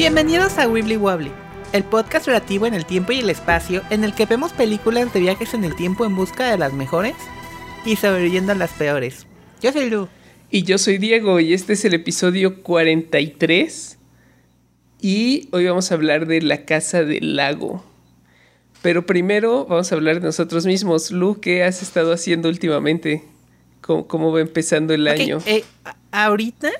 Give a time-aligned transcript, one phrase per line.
[0.00, 1.30] Bienvenidos a Wibbly Wobbly,
[1.74, 5.20] el podcast relativo en el tiempo y el espacio en el que vemos películas de
[5.20, 7.14] viajes en el tiempo en busca de las mejores
[7.84, 9.26] y sobreviviendo a las peores.
[9.60, 10.08] Yo soy Lu.
[10.50, 13.98] Y yo soy Diego y este es el episodio 43
[15.02, 17.84] y hoy vamos a hablar de la casa del lago.
[18.80, 21.10] Pero primero vamos a hablar de nosotros mismos.
[21.10, 23.22] Lu, ¿qué has estado haciendo últimamente?
[23.82, 25.40] ¿Cómo, va empezando el año?
[25.44, 25.62] Eh,
[26.10, 26.70] ahorita,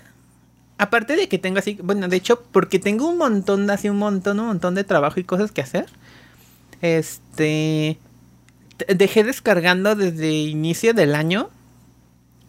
[0.80, 4.40] aparte de que tengo así, bueno, de hecho, porque tengo un montón, así un montón,
[4.40, 5.86] un montón de trabajo y cosas que hacer.
[6.80, 7.98] Este,
[8.88, 11.50] dejé descargando desde inicio del año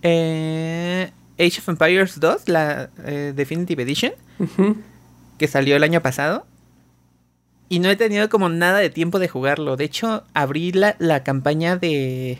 [0.01, 4.13] eh, Age of Empires 2, la eh, Definitive Edition,
[5.37, 6.47] que salió el año pasado.
[7.67, 9.75] Y no he tenido como nada de tiempo de jugarlo.
[9.75, 12.39] De hecho, abrí la, la campaña de.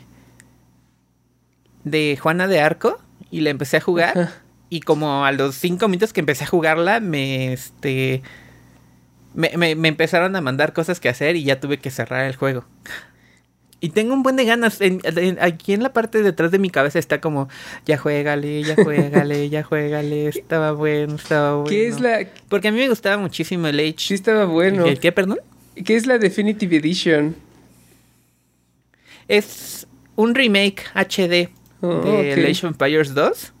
[1.84, 2.98] de Juana de Arco
[3.30, 4.41] y la empecé a jugar.
[4.72, 8.22] Y como a los cinco minutos que empecé a jugarla, me este.
[9.34, 12.36] Me, me, me, empezaron a mandar cosas que hacer y ya tuve que cerrar el
[12.36, 12.64] juego.
[13.80, 14.78] Y tengo un buen de ganas.
[15.42, 17.50] aquí en la parte de detrás de mi cabeza está como,
[17.84, 20.28] ya juégale, ya juégale, ya juégale.
[20.34, 21.68] Estaba bueno, estaba bueno.
[21.68, 22.26] ¿Qué es la...?
[22.48, 23.96] Porque a mí me gustaba muchísimo el Age.
[23.98, 24.86] Sí, estaba bueno.
[24.86, 25.40] ¿El, qué, perdón?
[25.84, 27.36] ¿Qué es la Definitive Edition?
[29.28, 31.50] Es un remake HD
[31.82, 33.51] de Age of Empires 2.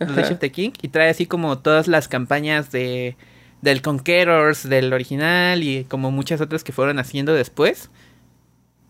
[0.00, 0.72] Of the King.
[0.82, 3.16] Y trae así como todas las campañas de
[3.62, 7.90] del Conquerors, del original y como muchas otras que fueron haciendo después.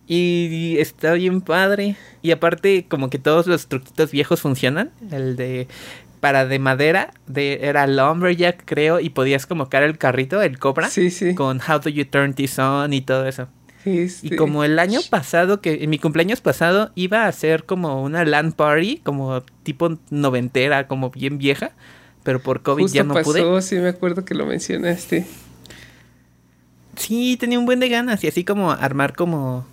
[0.06, 1.96] Y está bien padre.
[2.20, 4.90] Y aparte, como que todos los truquitos viejos funcionan.
[5.10, 5.68] El de.
[6.18, 10.90] Para de madera, de, era Lumberjack, creo, y podías como el carrito, el Cobra.
[10.90, 11.34] Sí, sí.
[11.34, 13.48] Con How Do You Turn This On y todo eso.
[13.84, 18.24] Y como el año pasado, que en mi cumpleaños pasado iba a ser como una
[18.24, 21.72] LAN party, como tipo noventera, como bien vieja,
[22.22, 23.62] pero por COVID ya no pasó, pude.
[23.62, 25.26] Sí, me acuerdo que lo mencionaste.
[26.96, 29.66] Sí, tenía un buen de ganas y así como armar como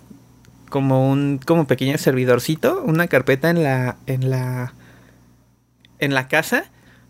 [0.70, 4.72] como un como pequeño servidorcito, una carpeta en la en la
[5.98, 6.64] en la casa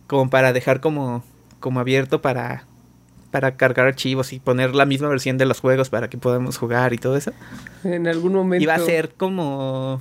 [0.08, 1.22] como para dejar como
[1.60, 2.64] como abierto para
[3.30, 6.92] para cargar archivos y poner la misma versión de los juegos para que podamos jugar
[6.92, 7.32] y todo eso.
[7.84, 10.00] En algún momento iba a ser como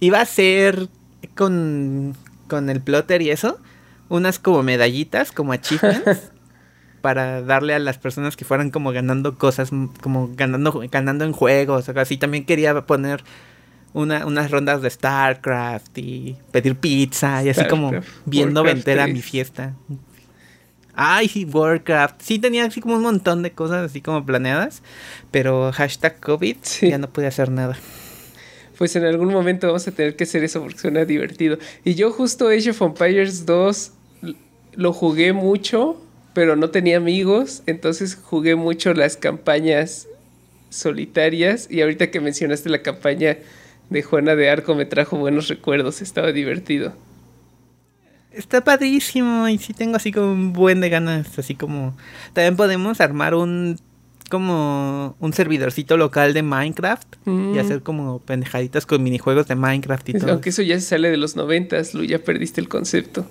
[0.00, 0.88] iba a ser
[1.34, 2.14] con
[2.46, 3.58] con el plotter y eso,
[4.08, 6.30] unas como medallitas, como achievements
[7.00, 11.88] para darle a las personas que fueran como ganando cosas, como ganando, ganando en juegos,
[11.88, 12.16] o así.
[12.16, 13.22] También quería poner
[13.92, 17.92] una, unas rondas de StarCraft y pedir pizza y así como
[18.24, 19.74] viendo noventera mi fiesta.
[20.96, 22.20] Ay, sí, Warcraft.
[22.20, 24.82] Sí tenía así como un montón de cosas así como planeadas,
[25.30, 27.76] pero hashtag COVID ya no pude hacer nada.
[28.78, 31.58] Pues en algún momento vamos a tener que hacer eso porque suena divertido.
[31.84, 33.92] Y yo justo Age of Empires 2
[34.74, 36.00] lo jugué mucho
[36.34, 40.08] pero no tenía amigos, entonces jugué mucho las campañas
[40.68, 43.38] solitarias y ahorita que mencionaste la campaña
[43.88, 46.92] de Juana de Arco me trajo buenos recuerdos, estaba divertido.
[48.36, 51.96] Está padrísimo y sí tengo así como un buen de ganas, así como
[52.32, 53.78] también podemos armar un
[54.30, 57.58] como un servidorcito local de Minecraft y mm.
[57.58, 60.32] hacer como pendejaditas con minijuegos de Minecraft y todo.
[60.32, 63.26] Aunque eso ya se sale de los noventas, Lu, ya perdiste el concepto.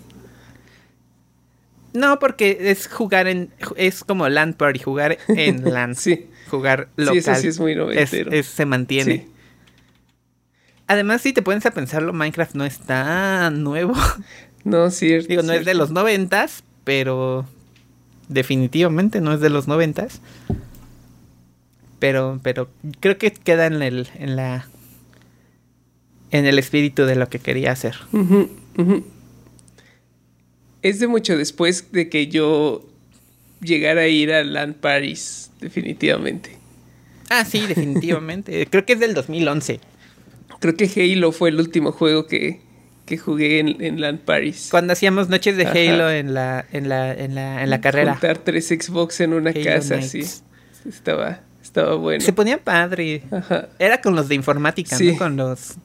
[1.93, 3.51] No, porque es jugar en.
[3.75, 5.95] Es como land party, jugar en land.
[5.95, 6.27] sí.
[6.49, 7.13] Jugar local.
[7.13, 8.31] Sí, eso sí es muy noventero.
[8.43, 9.27] se mantiene.
[10.87, 13.93] Además, si te pones a pensarlo, Minecraft no es tan nuevo.
[14.63, 15.27] No, cierto.
[15.27, 17.45] Digo, no es de los noventas, pero.
[18.29, 20.21] Definitivamente no es de los noventas.
[21.99, 22.69] Pero, pero
[22.99, 24.67] creo que queda en el, en la.
[26.31, 27.95] En el espíritu de lo que quería hacer
[30.83, 32.85] es de mucho después de que yo
[33.61, 36.57] llegara a ir a Land Paris, definitivamente.
[37.29, 38.67] Ah, sí, definitivamente.
[38.69, 39.79] Creo que es del 2011.
[40.59, 42.59] Creo que Halo fue el último juego que,
[43.17, 44.69] jugué en, en, Land Paris.
[44.71, 48.13] Cuando hacíamos noches de Halo en la, en la, en la, en la carrera.
[48.13, 50.23] Juntar tres Xbox en una casa, sí.
[50.87, 52.23] Estaba, estaba bueno.
[52.23, 53.23] Se ponía padre.
[53.79, 55.17] Era con los de informática, ¿no?
[55.17, 55.75] Con los...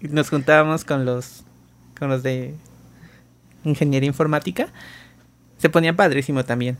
[0.00, 1.44] Nos juntábamos con los...
[1.98, 2.54] Con los de
[3.64, 4.68] ingeniería informática,
[5.58, 6.76] se ponía padrísimo también.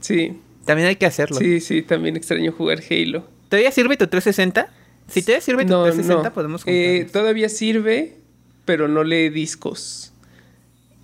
[0.00, 0.38] Sí.
[0.64, 1.38] También hay que hacerlo.
[1.38, 3.26] Sí, sí, también extraño jugar Halo.
[3.48, 4.68] ¿Todavía sirve tu 360?
[5.08, 8.16] Si todavía sirve tu 360, podemos eh, Todavía sirve,
[8.64, 10.12] pero no lee discos.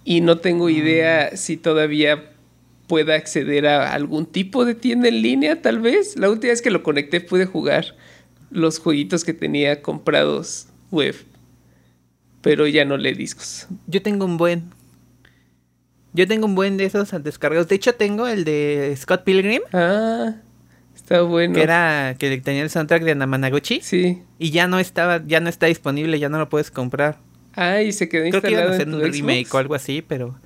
[0.05, 0.71] Y no tengo mm.
[0.71, 2.33] idea si todavía
[2.89, 6.17] pueda acceder a algún tipo de tienda en línea, tal vez.
[6.17, 7.95] La última vez que lo conecté pude jugar
[8.51, 11.15] los jueguitos que tenía comprados web.
[12.41, 13.67] Pero ya no lee discos.
[13.87, 14.71] Yo tengo un buen
[16.15, 17.69] Yo tengo un buen de esos descargados.
[17.69, 19.61] De hecho, tengo el de Scott Pilgrim.
[19.73, 20.37] Ah,
[20.95, 21.55] está bueno.
[21.55, 23.81] Que era que tenía el soundtrack de Namanaguchi.
[23.83, 24.23] Sí.
[24.39, 27.19] Y ya no estaba, ya no está disponible, ya no lo puedes comprar.
[27.61, 29.55] Ah, y se quedó Creo que iban instalado a hacer un remake Xbox?
[29.55, 30.39] o algo así, pero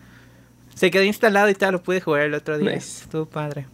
[0.75, 2.73] se quedó instalado y tal, lo pude jugar el otro día.
[2.75, 3.03] Nice.
[3.05, 3.67] Estuvo padre.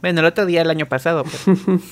[0.00, 1.24] Bueno, el otro día el año pasado.
[1.24, 1.80] pero-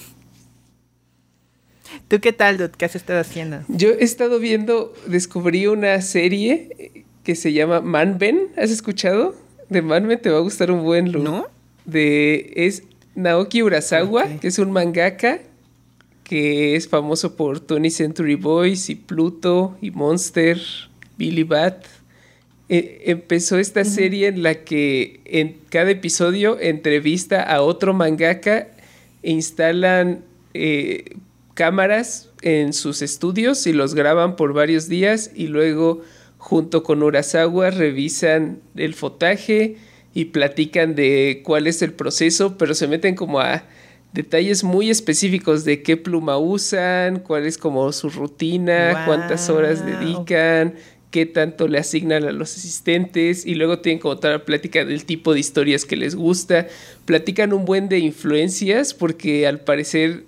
[2.09, 2.71] ¿Tú qué tal, dude?
[2.77, 3.61] ¿Qué has estado haciendo?
[3.69, 8.49] Yo he estado viendo, descubrí una serie que se llama Manben.
[8.57, 9.35] ¿Has escuchado?
[9.69, 11.23] De Manben te va a gustar un buen look.
[11.25, 11.47] ¿No?
[11.85, 12.85] De, es
[13.15, 15.41] Naoki Urasawa, que es un mangaka
[16.25, 20.61] que es famoso por 20th Century Boys y Pluto y Monster,
[21.19, 21.85] Billy Bat.
[22.69, 28.69] Eh, empezó esta serie en la que en cada episodio entrevista a otro mangaka
[29.23, 30.25] e instalan
[30.55, 31.17] eh,
[31.55, 36.01] cámaras en sus estudios y los graban por varios días y luego
[36.39, 39.77] junto con Urasawa revisan el fotaje
[40.15, 43.65] y platican de cuál es el proceso, pero se meten como a
[44.13, 50.75] detalles muy específicos de qué pluma usan, cuál es como su rutina, cuántas horas dedican,
[51.11, 55.05] qué tanto le asignan a los asistentes y luego tienen como toda la plática del
[55.05, 56.69] tipo de historias que les gusta.
[57.05, 60.25] Platican un buen de influencias porque al parecer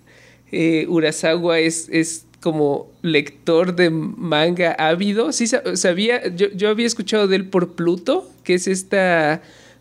[0.53, 5.33] eh, Urasawa es, es como lector de manga ávido.
[5.33, 9.41] Sí, sa- sabía, yo, yo había escuchado de él por Pluto, que es esta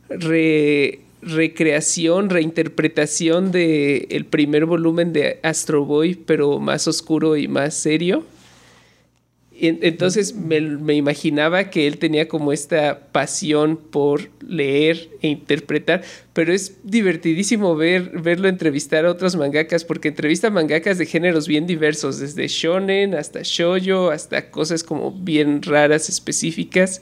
[0.09, 7.73] re- recreación, reinterpretación de el primer volumen de Astro Boy, pero más oscuro y más
[7.73, 8.23] serio.
[9.55, 16.03] Entonces me, me imaginaba que él tenía como esta pasión por leer e interpretar,
[16.33, 21.47] pero es divertidísimo ver, verlo entrevistar a otros mangakas, porque entrevista a mangakas de géneros
[21.47, 27.01] bien diversos, desde shonen hasta shoujo, hasta cosas como bien raras, específicas.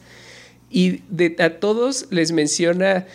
[0.69, 3.07] Y de, a todos les menciona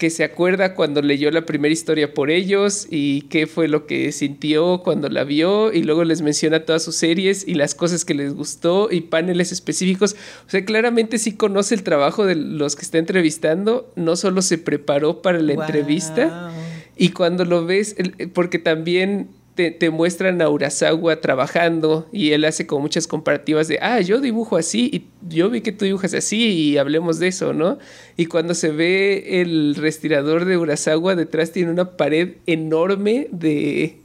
[0.00, 4.12] que se acuerda cuando leyó la primera historia por ellos y qué fue lo que
[4.12, 8.14] sintió cuando la vio y luego les menciona todas sus series y las cosas que
[8.14, 10.16] les gustó y paneles específicos.
[10.46, 14.56] O sea, claramente sí conoce el trabajo de los que está entrevistando, no solo se
[14.56, 15.64] preparó para la Wow.
[15.64, 16.50] entrevista
[16.96, 17.94] y cuando lo ves,
[18.32, 19.28] porque también
[19.60, 24.18] te, te muestran a Urasawa trabajando y él hace como muchas comparativas de, ah, yo
[24.18, 27.78] dibujo así y yo vi que tú dibujas así y hablemos de eso, ¿no?
[28.16, 33.98] Y cuando se ve el respirador de Urasawa, detrás tiene una pared enorme de,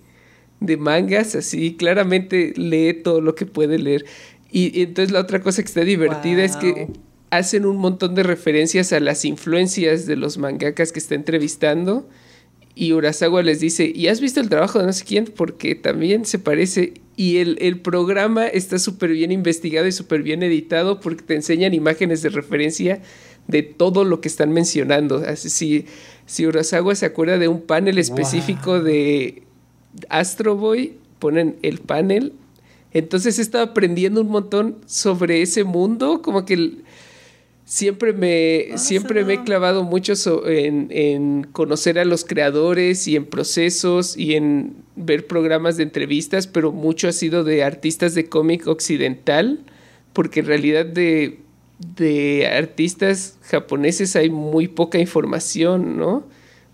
[0.59, 4.03] de mangas, así claramente lee todo lo que puede leer.
[4.51, 6.89] Y, y entonces la otra cosa que está divertida es que
[7.29, 12.09] hacen un montón de referencias a las influencias de los mangakas que está entrevistando.
[12.77, 15.25] Y Urasawa les dice, ¿y has visto el trabajo de no sé quién?
[15.33, 16.95] Porque también se parece.
[17.15, 21.73] Y el, el programa está súper bien investigado y súper bien editado porque te enseñan
[21.73, 23.01] imágenes de referencia
[23.47, 25.23] de todo lo que están mencionando.
[25.25, 25.85] Así, si,
[26.25, 29.43] si Urasawa se acuerda de un panel específico de
[30.09, 32.33] Astro Boy, ponen el panel.
[32.91, 36.83] Entonces he estado aprendiendo un montón sobre ese mundo, como que el-
[37.65, 43.15] siempre me, siempre me he clavado mucho so- en, en conocer a los creadores y
[43.15, 48.29] en procesos y en ver programas de entrevistas, pero mucho ha sido de artistas de
[48.29, 49.59] cómic occidental,
[50.13, 51.39] porque en realidad de,
[51.97, 56.23] de artistas japoneses hay muy poca información, ¿no?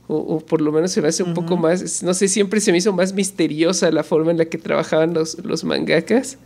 [0.08, 2.74] O, o por lo menos se me hace un poco más, no sé, siempre se
[2.74, 6.38] me hizo más misteriosa la forma en la que trabajaban los, los mangakas.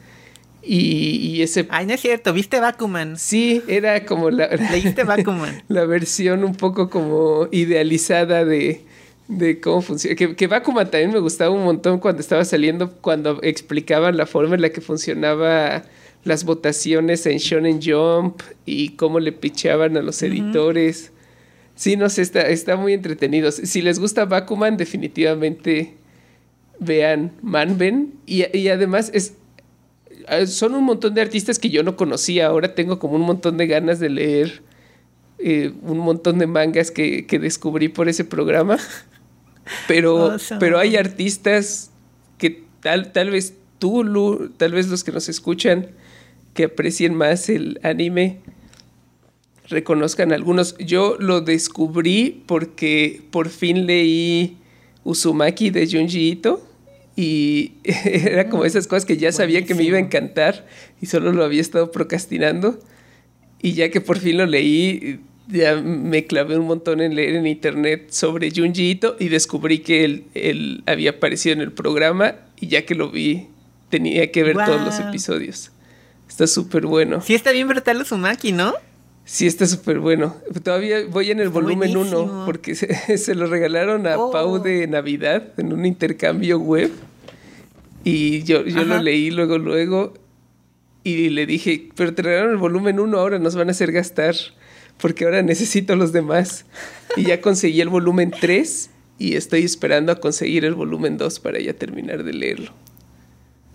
[0.67, 3.17] Y, y ese Ay, no es cierto, ¿viste Bakuman?
[3.17, 5.63] Sí, era como la, ¿Leíste Bakuman?
[5.67, 8.81] la versión un poco como idealizada de,
[9.27, 10.15] de cómo funciona.
[10.15, 14.55] Que, que Bakuman también me gustaba un montón cuando estaba saliendo, cuando explicaban la forma
[14.55, 15.83] en la que funcionaba
[16.23, 21.11] las votaciones en Shonen Jump y cómo le picheaban a los editores.
[21.75, 23.51] Sí, no sé, está, está muy entretenido.
[23.51, 25.93] Si les gusta Bakuman, definitivamente
[26.79, 28.15] vean Manben.
[28.25, 29.35] Y, y además es,
[30.47, 32.47] son un montón de artistas que yo no conocía.
[32.47, 34.63] Ahora tengo como un montón de ganas de leer
[35.37, 38.77] eh, un montón de mangas que, que descubrí por ese programa.
[39.87, 40.59] Pero, Awesome.
[40.59, 41.89] pero hay artistas
[42.37, 45.87] que tal, tal vez tú, Lu, tal vez los que nos escuchan,
[46.53, 48.41] que aprecien más el anime,
[49.67, 50.77] reconozcan algunos.
[50.77, 54.59] Yo lo descubrí porque por fin leí
[55.03, 56.61] Uzumaki de Junji Ito
[57.15, 60.67] y era como esas cosas que ya sabía que me iba a encantar
[61.01, 62.79] y solo lo había estado procrastinando.
[63.61, 67.47] Y ya que por fin lo leí, ya me clavé un montón en leer en
[67.47, 72.67] internet sobre Junji Ito y descubrí que él, él había aparecido en el programa y
[72.67, 73.47] ya que lo vi,
[73.89, 75.71] tenía que ver todos los episodios.
[76.27, 77.21] Está súper bueno.
[77.21, 78.73] Sí, está bien brutal Uzumaki, ¿no?
[79.25, 80.35] Sí, está súper bueno.
[80.63, 84.59] Todavía voy en el volumen 1 porque se, lo regalaron a Pau oh.
[84.59, 86.91] de Navidad en un intercambio web.
[88.03, 90.13] Y yo, yo lo leí luego, luego.
[91.03, 94.35] Y le dije, pero te regalaron el volumen 1, ahora nos van a hacer gastar.
[94.97, 96.65] Porque ahora necesito los demás.
[97.17, 101.59] Y ya conseguí el volumen 3 y estoy esperando a conseguir el volumen 2 para
[101.59, 102.71] ya terminar de leerlo.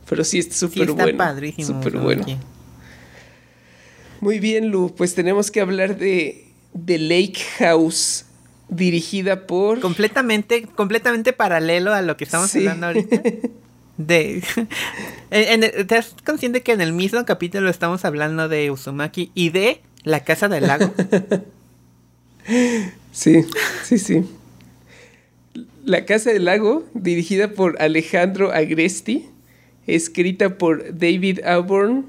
[0.08, 1.24] Pero sí, está súper sí, bueno.
[1.58, 2.24] Súper bueno.
[4.20, 4.94] Muy bien, Lu.
[4.94, 6.50] Pues tenemos que hablar de,
[6.84, 8.26] The Lake House,
[8.68, 9.80] dirigida por.
[9.80, 13.22] Completamente, completamente paralelo a lo que estamos hablando ahorita.
[13.96, 14.42] De,
[15.30, 20.24] ¿Te das consciente que en el mismo capítulo estamos hablando de Uzumaki y de La
[20.24, 20.90] Casa del Lago?
[23.12, 23.44] sí,
[23.84, 24.24] sí, sí.
[25.84, 29.28] La Casa del Lago, dirigida por Alejandro Agresti,
[29.86, 32.06] escrita por David Auburn,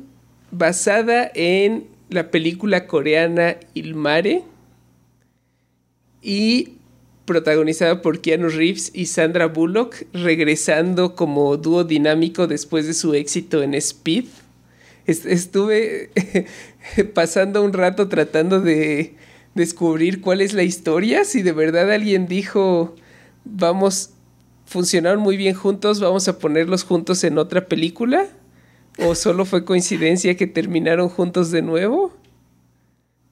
[0.52, 4.44] basada en la película coreana Ilmare
[6.22, 6.74] y
[7.26, 13.64] protagonizada por Keanu Reeves y Sandra Bullock, regresando como dúo dinámico después de su éxito
[13.64, 14.26] en Speed.
[15.08, 16.12] Estuve
[17.14, 19.16] pasando un rato tratando de
[19.56, 22.94] descubrir cuál es la historia, si de verdad alguien dijo,
[23.46, 24.12] vamos,
[24.66, 28.28] funcionaron muy bien juntos, vamos a ponerlos juntos en otra película.
[28.98, 32.16] ¿O solo fue coincidencia que terminaron juntos de nuevo?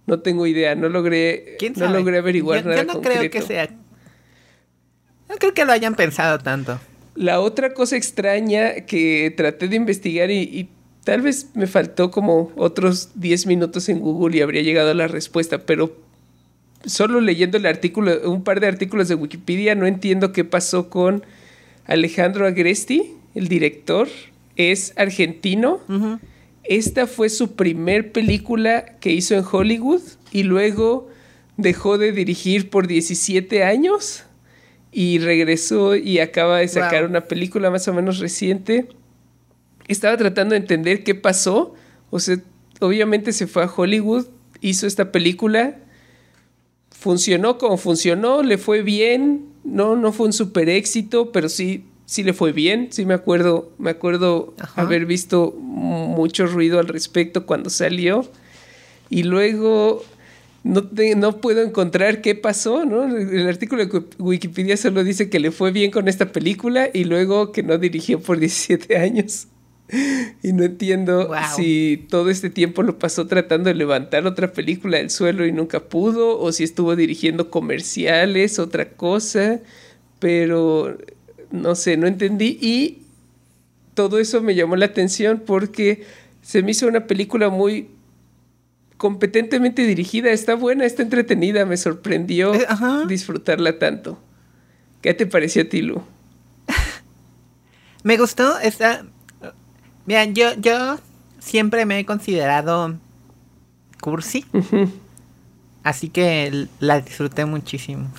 [0.08, 2.78] No tengo idea, no logré, no logré averiguar nada.
[2.78, 3.70] Yo no creo que sea.
[5.30, 6.80] No creo que lo hayan pensado tanto.
[7.16, 10.70] La otra cosa extraña que traté de investigar y,
[11.04, 15.08] tal vez me faltó como otros 10 minutos en Google y habría llegado a la
[15.08, 15.96] respuesta, pero
[16.86, 21.24] solo leyendo el artículo, un par de artículos de Wikipedia, no entiendo qué pasó con
[21.86, 24.08] Alejandro Agresti, el director,
[24.60, 25.80] es argentino.
[26.64, 30.02] Esta fue su primer película que hizo en Hollywood
[30.32, 31.08] y luego
[31.58, 34.24] dejó de dirigir por 17 años
[34.92, 38.88] y regresó y acaba de sacar una película más o menos reciente.
[39.88, 41.74] Estaba tratando de entender qué pasó.
[42.10, 42.38] O sea,
[42.82, 44.28] obviamente se fue a Hollywood,
[44.62, 45.78] hizo esta película,
[46.92, 52.24] funcionó como funcionó, le fue bien, no, no fue un super éxito, pero sí sí
[52.24, 57.70] le fue bien, sí me acuerdo, me acuerdo haber visto mucho ruido al respecto cuando
[57.70, 58.28] salió.
[59.12, 60.04] Y luego
[60.64, 63.16] no, no puedo encontrar qué pasó, ¿no?
[63.16, 67.52] El artículo de Wikipedia solo dice que le fue bien con esta película y luego
[67.52, 69.48] que no dirigió por 17 años.
[70.44, 75.10] Y no entiendo si todo este tiempo lo pasó tratando de levantar otra película del
[75.10, 79.60] suelo y nunca pudo, o si estuvo dirigiendo comerciales, otra cosa.
[80.20, 80.96] Pero
[81.52, 83.04] no sé, no entendí y
[83.94, 86.06] todo eso me llamó la atención porque
[86.42, 87.90] se me hizo una película muy
[88.98, 92.66] competentemente dirigida, está buena, está entretenida, me sorprendió eh,
[93.08, 94.20] disfrutarla tanto.
[95.02, 96.02] ¿Qué te pareció a ti, Lu?
[98.04, 99.06] me gustó, está...
[100.06, 101.00] Mira, yo, yo
[101.40, 102.98] siempre me he considerado
[104.02, 104.46] cursi.
[105.84, 108.10] Así que la disfruté muchísimo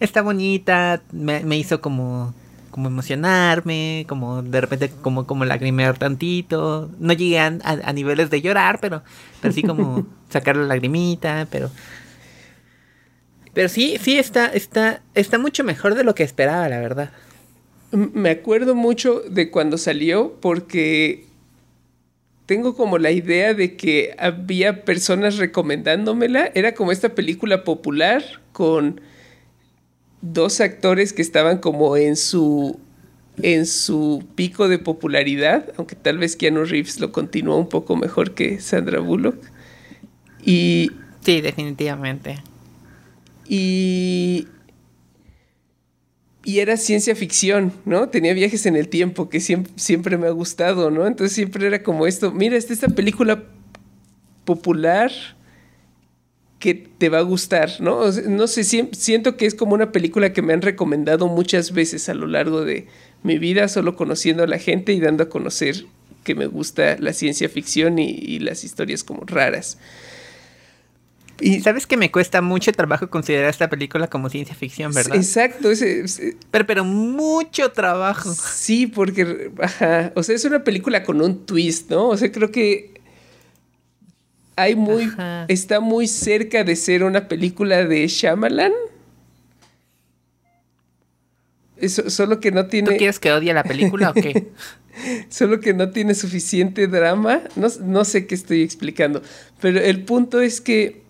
[0.00, 2.34] está bonita, me, hizo como
[2.70, 6.88] como emocionarme, como de repente como, como lagrimear tantito.
[6.98, 9.02] No llegué a, niveles de llorar, pero,
[9.42, 11.70] pero sí como sacar la lagrimita, pero...
[13.52, 17.10] Pero sí, sí está, está, está mucho mejor de lo que esperaba, la verdad.
[17.90, 21.26] Me acuerdo mucho de cuando salió porque
[22.46, 26.50] tengo como la idea de que había personas recomendándomela.
[26.54, 29.00] Era como esta película popular con
[30.22, 32.78] dos actores que estaban como en su
[33.42, 38.34] en su pico de popularidad, aunque tal vez Keanu Reeves lo continuó un poco mejor
[38.34, 39.36] que Sandra Bullock.
[40.44, 40.90] Y
[41.22, 42.42] sí, definitivamente.
[43.48, 44.46] Y
[46.44, 48.08] y era ciencia ficción, ¿no?
[48.08, 51.06] Tenía viajes en el tiempo que siempre, siempre me ha gustado, ¿no?
[51.06, 53.44] Entonces siempre era como esto, mira, esta, esta película
[54.44, 55.12] popular
[56.60, 58.12] que te va a gustar, ¿no?
[58.28, 62.14] no sé, siento que es como una película que me han recomendado muchas veces a
[62.14, 62.86] lo largo de
[63.22, 65.86] mi vida, solo conociendo a la gente y dando a conocer
[66.22, 69.78] que me gusta la ciencia ficción y, las historias como raras.
[71.40, 75.16] Y sabes que me cuesta mucho trabajo considerar esta película como ciencia ficción, ¿verdad?
[75.16, 75.70] Exacto,
[76.50, 78.34] pero, pero mucho trabajo.
[78.34, 82.08] Sí, porque, ajá, o sea, es una película con un twist, ¿no?
[82.08, 82.99] O sea, creo que
[84.62, 85.10] hay muy,
[85.48, 88.72] está muy cerca de ser una película de Shyamalan.
[91.86, 92.90] solo que no tiene...
[92.90, 94.48] ¿Tú quieres que odie la película o qué?
[95.28, 97.42] solo que no tiene suficiente drama.
[97.56, 99.22] No, no sé qué estoy explicando.
[99.60, 101.02] Pero el punto es que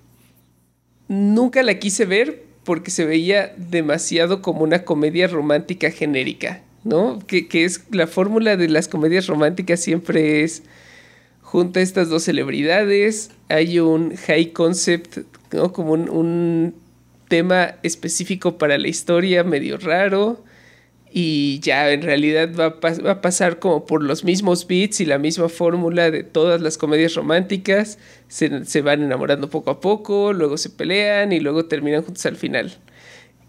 [1.09, 7.19] nunca la quise ver porque se veía demasiado como una comedia romántica genérica, ¿no?
[7.26, 10.62] Que, es la fórmula de las comedias románticas siempre es
[11.50, 15.19] junta estas dos celebridades, hay un high concept,
[15.52, 15.73] ¿no?
[15.73, 16.75] Como un
[17.28, 20.42] tema específico para la historia medio raro
[21.12, 22.78] y ya en realidad va
[23.11, 27.14] a, pasar como por los mismos beats y la misma fórmula de todas las comedias
[27.14, 27.99] románticas.
[28.28, 32.76] Se, van enamorando poco a poco, luego se pelean y luego terminan juntos al final.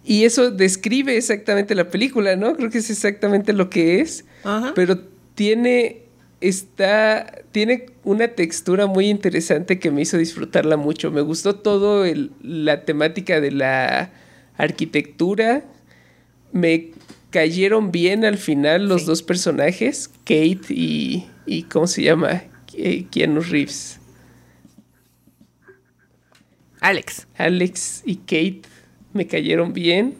[0.04, 2.56] Y eso describe exactamente la película, ¿no?
[2.56, 4.26] Creo que es exactamente lo que es.
[4.74, 4.98] Pero
[5.36, 6.06] tiene.
[6.42, 7.44] Está.
[7.52, 11.12] Tiene una textura muy interesante que me hizo disfrutarla mucho.
[11.12, 12.04] Me gustó todo
[12.42, 14.12] la temática de la
[14.58, 15.64] arquitectura.
[16.52, 16.92] Me
[17.30, 22.44] cayeron bien al final los dos personajes, Kate y, y ¿cómo se llama?
[23.12, 24.00] Keanu Reeves.
[26.80, 27.28] Alex.
[27.38, 28.62] Alex y Kate
[29.14, 30.16] me cayeron bien.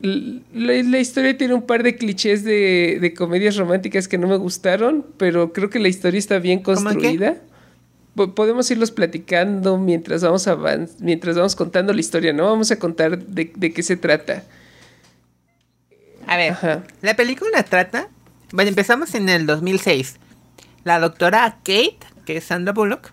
[0.00, 5.04] La, historia tiene un par de clichés de, de, comedias románticas que no me gustaron,
[5.16, 7.36] pero creo que la historia está bien construida.
[8.14, 10.48] Podemos irlos platicando mientras vamos,
[11.00, 12.44] mientras vamos contando la historia, ¿no?
[12.44, 14.44] Vamos a contar de, de qué se trata.
[16.26, 16.56] A ver,
[17.02, 18.08] la película trata.
[18.52, 20.16] Bueno, empezamos en el 2006.
[20.84, 23.12] La doctora Kate, que es Sandra Bullock,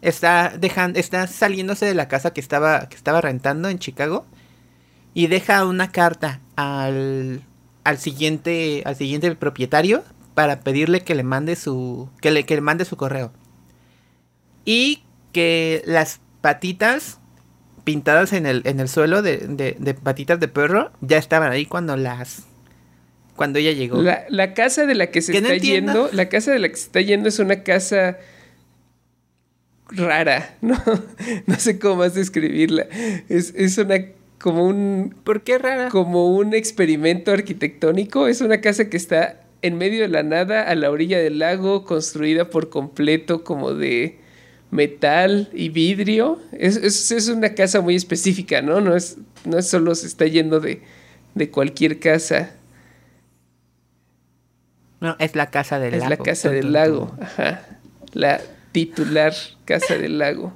[0.00, 4.26] está dejando, está saliéndose de la casa que estaba, que estaba rentando en Chicago
[5.14, 7.42] y deja una carta al,
[7.84, 10.04] al siguiente, al siguiente propietario
[10.34, 13.32] para pedirle que le mande su, que le, que le mande su correo
[14.64, 17.20] y que las patitas
[17.84, 21.96] pintadas en el, en el suelo de, de, patitas de perro ya estaban ahí cuando
[21.96, 22.44] las
[23.36, 24.00] cuando ella llegó.
[24.00, 27.00] La, casa de la que se está yendo, la casa de la que se está
[27.00, 28.18] yendo es una casa
[29.88, 30.80] rara, ¿no?
[31.46, 32.86] No sé cómo más describirla.
[33.28, 33.96] Es, es una
[34.38, 35.14] como un.
[35.24, 35.88] ¿Por qué rara?
[35.88, 38.28] Como un experimento arquitectónico.
[38.28, 41.84] Es una casa que está en medio de la nada, a la orilla del lago,
[41.84, 44.18] construida por completo como de
[44.70, 46.38] metal y vidrio.
[46.52, 48.80] Es, es, una casa muy específica, ¿no?
[48.80, 50.82] No es, no es solo se está yendo de,
[51.34, 52.50] de cualquier casa.
[55.00, 56.04] No, es la casa del lago.
[56.04, 57.62] Es la casa del lago, ajá.
[58.12, 58.40] La
[58.72, 59.32] titular
[59.64, 60.52] casa del lago.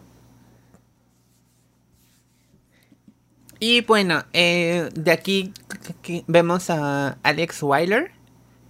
[3.60, 5.52] Y bueno, eh, de aquí
[6.26, 8.12] vemos a Alex Weiler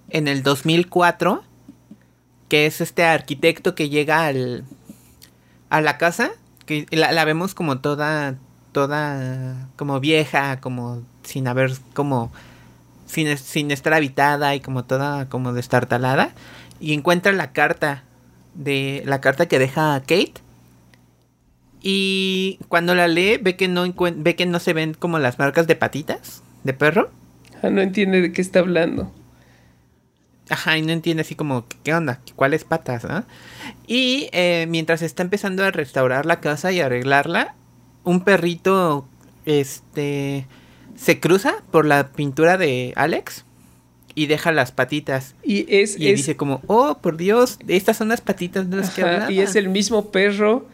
[0.08, 1.42] en el 2004,
[2.48, 4.64] que es este arquitecto que llega al,
[5.68, 6.30] a la casa,
[6.64, 8.36] que la, vemos como toda,
[8.72, 12.32] toda, como vieja, como sin haber, como,
[13.06, 16.32] sin, sin estar habitada y como toda, como destartalada,
[16.80, 18.04] y encuentra la carta
[18.54, 20.47] de, la carta que deja Kate.
[21.80, 23.84] Y cuando la lee, ve que no
[24.16, 27.10] ve que no se ven como las marcas de patitas de perro.
[27.62, 29.12] Ah, no entiende de qué está hablando.
[30.50, 32.20] Ajá, y no entiende así como, ¿qué onda?
[32.34, 33.06] ¿Cuáles patas?
[33.86, 37.54] Y eh, mientras está empezando a restaurar la casa y arreglarla,
[38.04, 39.06] un perrito,
[39.44, 40.46] este,
[40.96, 43.44] se cruza por la pintura de Alex
[44.14, 45.34] y deja las patitas.
[45.42, 45.98] Y es...
[45.98, 49.30] Y dice como, oh, por Dios, estas son las patitas de las que hablaba.
[49.30, 50.66] Y es el mismo perro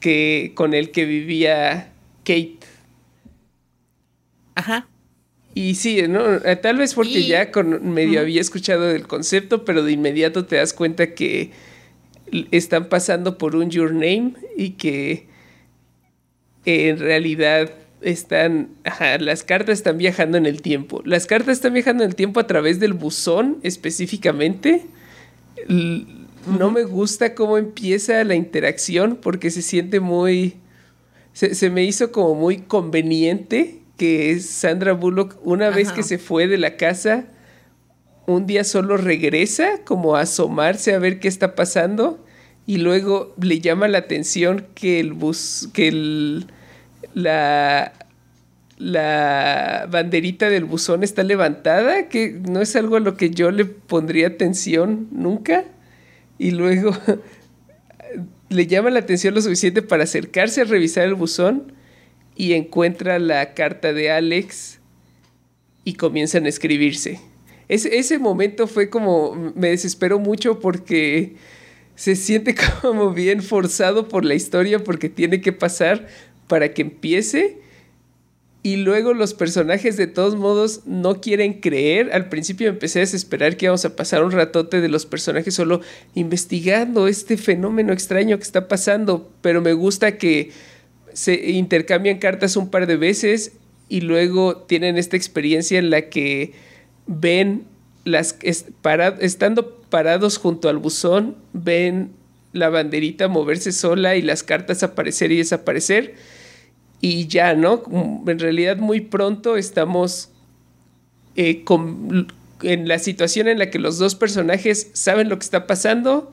[0.00, 1.92] que con el que vivía
[2.24, 2.58] Kate.
[4.54, 4.88] Ajá.
[5.54, 6.34] Y sí, ¿no?
[6.34, 10.56] Eh, tal vez porque ya con medio había escuchado del concepto, pero de inmediato te
[10.56, 11.50] das cuenta que
[12.50, 15.28] están pasando por un Your Name y que
[16.66, 17.70] en realidad
[18.02, 18.68] están,
[19.20, 21.00] las cartas están viajando en el tiempo.
[21.04, 24.82] Las cartas están viajando en el tiempo a través del buzón específicamente.
[26.46, 30.56] No me gusta cómo empieza la interacción porque se siente muy...
[31.32, 36.46] Se, se me hizo como muy conveniente que Sandra Bullock, una vez que se fue
[36.46, 37.26] de la casa,
[38.26, 42.24] un día solo regresa como a asomarse a ver qué está pasando
[42.66, 46.46] y luego le llama la atención que el bus, que el,
[47.14, 47.92] la,
[48.76, 53.64] la banderita del buzón está levantada, que no es algo a lo que yo le
[53.64, 55.64] pondría atención nunca.
[56.38, 56.96] Y luego
[58.48, 61.72] le llama la atención lo suficiente para acercarse a revisar el buzón
[62.36, 64.78] y encuentra la carta de Alex
[65.84, 67.20] y comienzan a escribirse.
[67.68, 71.36] ese momento fue como, me desesperó mucho porque
[71.94, 76.06] se siente como bien forzado por la historia porque tiene que pasar
[76.46, 77.58] para que empiece
[78.66, 82.10] y luego los personajes de todos modos no quieren creer.
[82.12, 85.82] Al principio empecé a desesperar que íbamos a pasar un ratote de los personajes solo
[86.16, 90.50] investigando este fenómeno extraño que está pasando, pero me gusta que
[91.12, 93.52] se intercambian cartas un par de veces
[93.88, 96.52] y luego tienen esta experiencia en la que
[97.06, 97.68] ven
[98.02, 102.10] las estando parados junto al buzón, ven
[102.52, 106.16] la banderita moverse sola y las cartas aparecer y desaparecer
[107.06, 107.84] y ya, ¿no?
[108.26, 110.30] En realidad muy pronto estamos
[111.36, 111.64] eh,
[112.62, 116.32] en la situación en la que los dos personajes saben lo que está pasando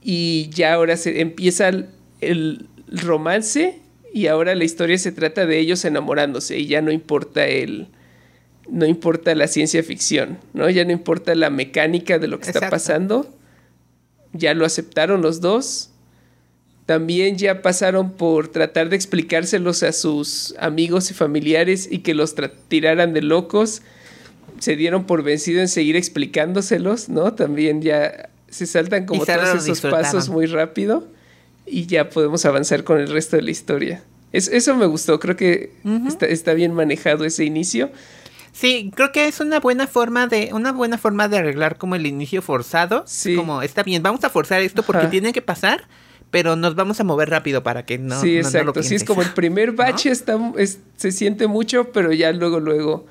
[0.00, 1.68] y ya ahora se empieza
[2.20, 3.80] el, romance
[4.12, 7.88] y ahora la historia se trata de ellos enamorándose y ya no importa el
[8.68, 10.70] no importa la ciencia ficción, ¿no?
[10.70, 13.34] Ya no importa la mecánica de lo que está pasando.
[14.32, 15.90] Ya lo aceptaron los dos
[16.86, 22.34] también ya pasaron por tratar de explicárselos a sus amigos y familiares y que los
[22.68, 23.82] tiraran de locos.
[24.58, 27.32] Se dieron por vencido en seguir explicándoselos, ¿no?
[27.32, 31.08] También ya se saltan como todos esos pasos muy rápido
[31.66, 34.02] y ya podemos avanzar con el resto de la historia.
[34.32, 35.72] eso me gustó, creo que
[36.20, 37.90] está, bien manejado ese inicio.
[38.52, 42.06] Sí, creo que es una buena forma de una buena forma de arreglar como el
[42.06, 43.04] inicio forzado.
[43.06, 43.34] Sí.
[43.34, 45.88] Como está bien, vamos a forzar esto porque tiene que pasar
[46.34, 48.20] pero nos vamos a mover rápido para que no.
[48.20, 48.82] Sí, exacto.
[48.82, 50.36] sí, es como el primer bache está,
[50.96, 53.06] se siente mucho, pero ya luego, luego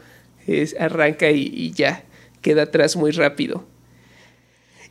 [0.77, 2.03] arranca y, ya
[2.41, 3.65] queda atrás muy rápido.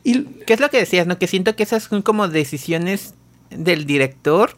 [0.03, 1.19] Y, ¿Qué es lo que decías, no?
[1.19, 3.13] Que siento que esas son como decisiones
[3.51, 4.55] del director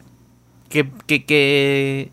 [0.70, 2.10] que, que, que,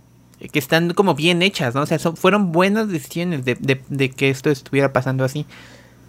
[0.51, 1.83] están como bien hechas, ¿no?
[1.83, 3.55] O sea, fueron buenas decisiones de,
[3.87, 5.45] de que esto estuviera pasando así.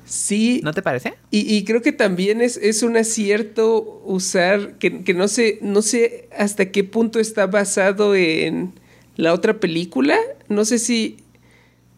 [0.04, 0.60] Sí.
[0.62, 1.14] ¿No te parece?
[1.30, 6.70] Y, creo que también es, es un acierto usar, que, no, sé, no sé hasta
[6.70, 8.72] qué punto está basado en
[9.16, 10.16] la otra película.
[10.48, 11.18] No sé si...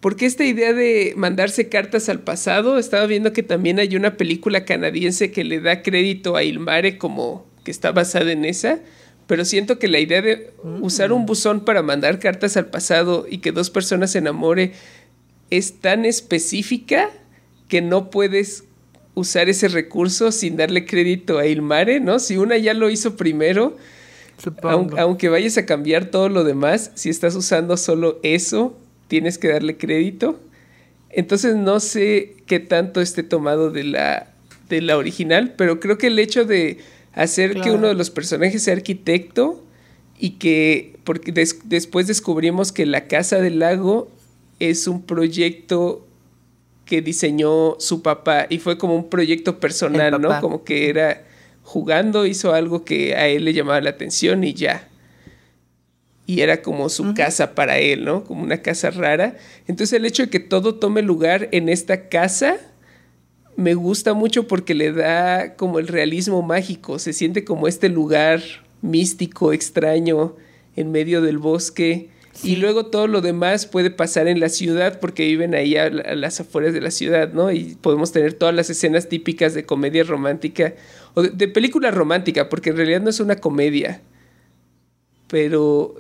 [0.01, 4.65] Porque esta idea de mandarse cartas al pasado, estaba viendo que también hay una película
[4.65, 8.79] canadiense que le da crédito a Ilmare como que está basada en esa,
[9.27, 11.27] pero siento que la idea de usar un mm.
[11.27, 14.73] buzón para mandar cartas al pasado y que dos personas se enamore
[15.51, 17.11] es tan específica
[17.69, 18.65] que no puedes
[19.15, 22.19] usar ese recurso sin darle crédito a Ilmare, ¿no?
[22.19, 23.77] Si una ya lo hizo primero,
[24.99, 28.77] aunque vayas a cambiar todo lo demás, si estás usando solo eso,
[29.09, 30.39] tienes que darle crédito.
[31.11, 34.29] Entonces no sé qué tanto esté tomado de la,
[34.69, 36.79] de la original, pero creo que el hecho de
[37.15, 39.65] hacer que uno de los personajes sea arquitecto
[40.19, 41.33] y que porque
[41.65, 44.11] después descubrimos que la Casa del Lago
[44.59, 46.06] es un proyecto
[46.87, 50.41] que diseñó su papá y fue como un proyecto personal, ¿no?
[50.41, 51.25] Como que era
[51.63, 54.89] jugando, hizo algo que a él le llamaba la atención y ya.
[56.27, 58.25] Y era como su casa para él, ¿no?
[58.25, 59.37] Como una casa rara.
[59.67, 62.57] Entonces el hecho de que todo tome lugar en esta casa
[63.57, 67.01] me gusta mucho porque le da como el realismo mágico.
[67.01, 68.43] Se siente como este lugar
[68.81, 70.37] místico, extraño,
[70.77, 72.11] en medio del bosque
[72.43, 76.41] y luego todo lo demás puede pasar en la ciudad porque viven ahí a, las
[76.41, 77.51] afueras de la ciudad, ¿no?
[77.51, 80.75] Y podemos tener todas las escenas típicas de comedia romántica
[81.15, 84.03] o de, película romántica, porque en realidad no es una comedia.
[85.29, 85.95] Pero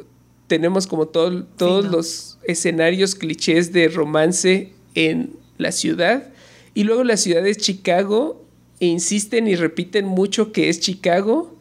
[0.46, 6.29] tenemos como todos los escenarios clichés de romance en la ciudad.
[6.75, 8.44] Y luego la ciudad es Chicago
[8.79, 11.55] e insisten y repiten mucho que es Chicago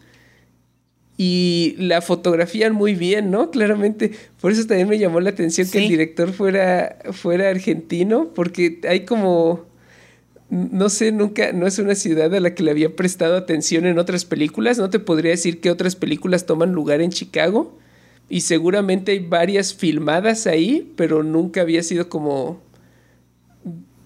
[1.17, 3.49] y la fotografían muy bien, ¿no?
[3.51, 8.82] Claramente, por eso también me llamó la atención que el director fuera, fuera argentino, porque
[8.88, 9.65] hay como,
[10.49, 13.97] no sé, nunca, no es una ciudad a la que le había prestado atención en
[13.97, 17.78] otras películas, no te podría decir que otras películas toman lugar en Chicago,
[18.28, 22.62] y seguramente hay varias filmadas ahí, pero nunca había sido como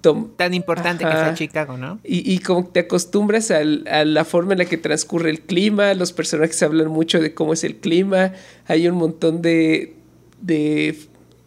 [0.01, 1.99] tan importante que sea Chicago, ¿no?
[2.03, 6.13] Y, y como te acostumbras a la forma en la que transcurre el clima, los
[6.13, 8.33] personajes hablan mucho de cómo es el clima,
[8.67, 9.95] hay un montón de,
[10.41, 10.97] de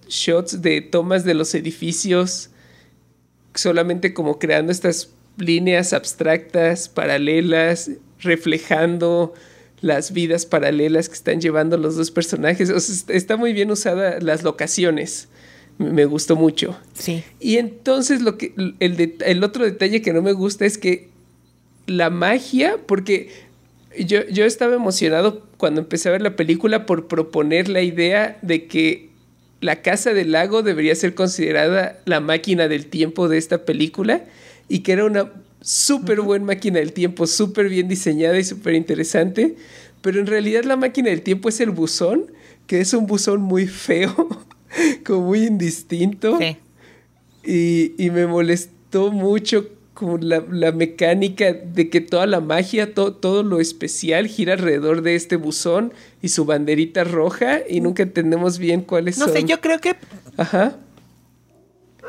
[0.08, 2.50] shots, de tomas de los edificios,
[3.54, 9.32] solamente como creando estas líneas abstractas, paralelas, reflejando
[9.80, 12.70] las vidas paralelas que están llevando los dos personajes.
[13.08, 15.28] está muy bien usada las locaciones
[15.82, 16.78] me gustó mucho.
[16.94, 17.24] Sí.
[17.40, 21.08] Y entonces lo que el, el otro detalle que no me gusta es que
[21.86, 23.30] la magia, porque
[23.98, 28.66] yo, yo estaba emocionado cuando empecé a ver la película por proponer la idea de
[28.66, 29.10] que
[29.60, 34.24] la Casa del Lago debería ser considerada la máquina del tiempo de esta película
[34.68, 39.54] y que era una súper buena máquina del tiempo, súper bien diseñada y súper interesante,
[40.00, 42.32] pero en realidad la máquina del tiempo es el buzón,
[42.66, 44.28] que es un buzón muy feo
[45.06, 46.38] como muy indistinto.
[46.38, 46.56] Sí.
[47.44, 53.14] Y, y me molestó mucho como la, la, mecánica de que toda la magia, to,
[53.14, 58.58] todo lo especial gira alrededor de este buzón y su banderita roja y nunca entendemos
[58.58, 59.34] bien cuáles no son.
[59.34, 59.96] No sé, yo creo que...
[60.36, 60.76] Ajá.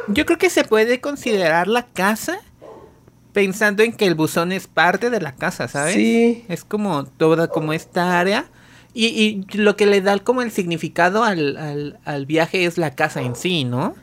[0.07, 2.39] Yo creo que se puede considerar la casa
[3.33, 5.95] pensando en que el buzón es parte de la casa, ¿sabes?
[5.95, 6.45] Sí.
[6.47, 8.45] Es como toda como esta área.
[8.93, 12.93] Y, y lo que le da como el significado al, al, al, viaje es la
[12.93, 13.95] casa en sí, ¿no?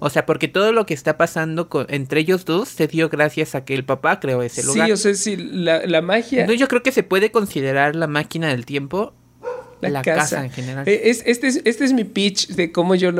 [0.00, 3.54] O sea, porque todo lo que está pasando con, entre ellos dos se dio gracias
[3.54, 4.86] a que el papá creó ese lugar.
[4.86, 6.40] Sí, o sea, sí, la, la magia...
[6.40, 9.14] Entonces yo creo que se puede considerar la máquina del tiempo
[9.80, 10.20] la, la casa.
[10.20, 10.44] casa.
[10.44, 10.88] en general.
[10.88, 13.12] Es, este, es, este es mi pitch de cómo yo,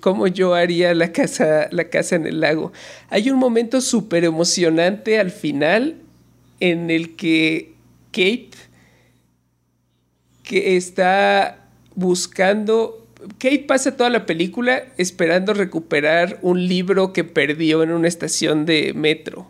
[0.00, 2.72] cómo yo haría la casa, la casa en el lago.
[3.08, 5.96] Hay un momento súper emocionante al final
[6.60, 7.72] en el que
[8.12, 8.50] Kate,
[10.50, 11.58] que está
[11.94, 13.06] buscando...
[13.38, 18.92] Kate pasa toda la película esperando recuperar un libro que perdió en una estación de
[18.92, 19.48] metro.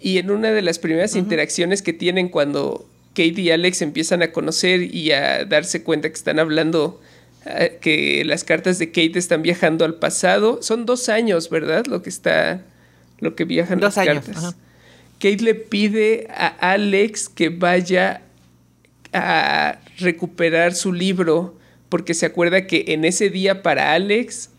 [0.00, 1.20] Y en una de las primeras uh -huh.
[1.20, 6.14] interacciones que tienen cuando Kate y Alex empiezan a conocer y a darse cuenta que
[6.14, 7.00] están hablando,
[7.46, 10.60] uh, que las cartas de Kate están viajando al pasado.
[10.60, 11.86] Son dos años, ¿verdad?
[11.86, 12.62] Lo que está,
[13.20, 14.24] lo que viajan dos las años.
[14.24, 14.44] cartas.
[14.44, 14.56] Ajá.
[15.20, 18.22] Kate le pide a Alex que vaya
[19.12, 24.50] a recuperar su libro porque se acuerda que en ese día para Alex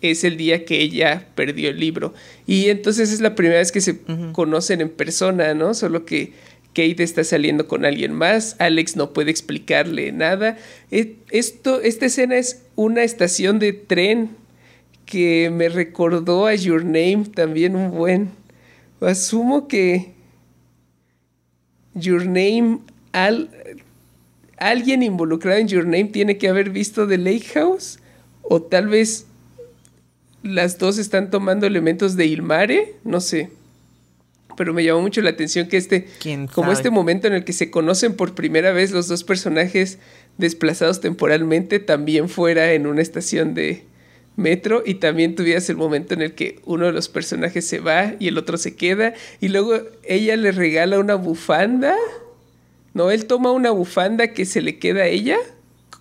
[0.00, 2.12] es el día que ella perdió el libro.
[2.46, 4.32] Y entonces es la primera vez que se uh -huh.
[4.32, 5.72] conocen en persona, ¿no?
[5.72, 6.32] Solo que
[6.74, 10.58] Kate está saliendo con alguien más, Alex no puede explicarle nada.
[10.90, 14.30] Esto, esta escena es una estación de tren
[15.06, 18.30] que me recordó a Your Name también un buen.
[19.00, 20.12] Asumo que
[21.94, 22.80] Your Name,
[23.12, 23.50] al,
[24.56, 27.98] alguien involucrado en Your Name tiene que haber visto The Lake House
[28.42, 29.26] o tal vez
[30.42, 33.50] las dos están tomando elementos de Ilmare, no sé.
[34.56, 36.06] Pero me llamó mucho la atención que este,
[36.52, 39.98] como este momento en el que se conocen por primera vez los dos personajes
[40.38, 43.84] desplazados temporalmente, también fuera en una estación de
[44.36, 48.14] metro y también tuvieras el momento en el que uno de los personajes se va
[48.18, 51.96] y el otro se queda y luego ella le regala una bufanda.
[52.94, 55.36] No, él toma una bufanda que se le queda a ella.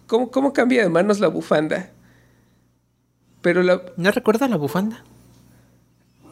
[0.06, 1.92] ¿Cómo, cómo cambia de manos la bufanda?
[3.42, 3.82] Pero la...
[3.98, 5.04] No recuerdo la bufanda.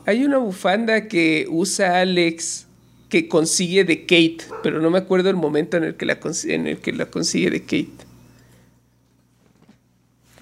[0.05, 2.67] Hay una bufanda que usa Alex
[3.09, 6.67] que consigue de Kate, pero no me acuerdo el momento en el que la, en
[6.67, 8.05] el que la consigue de Kate.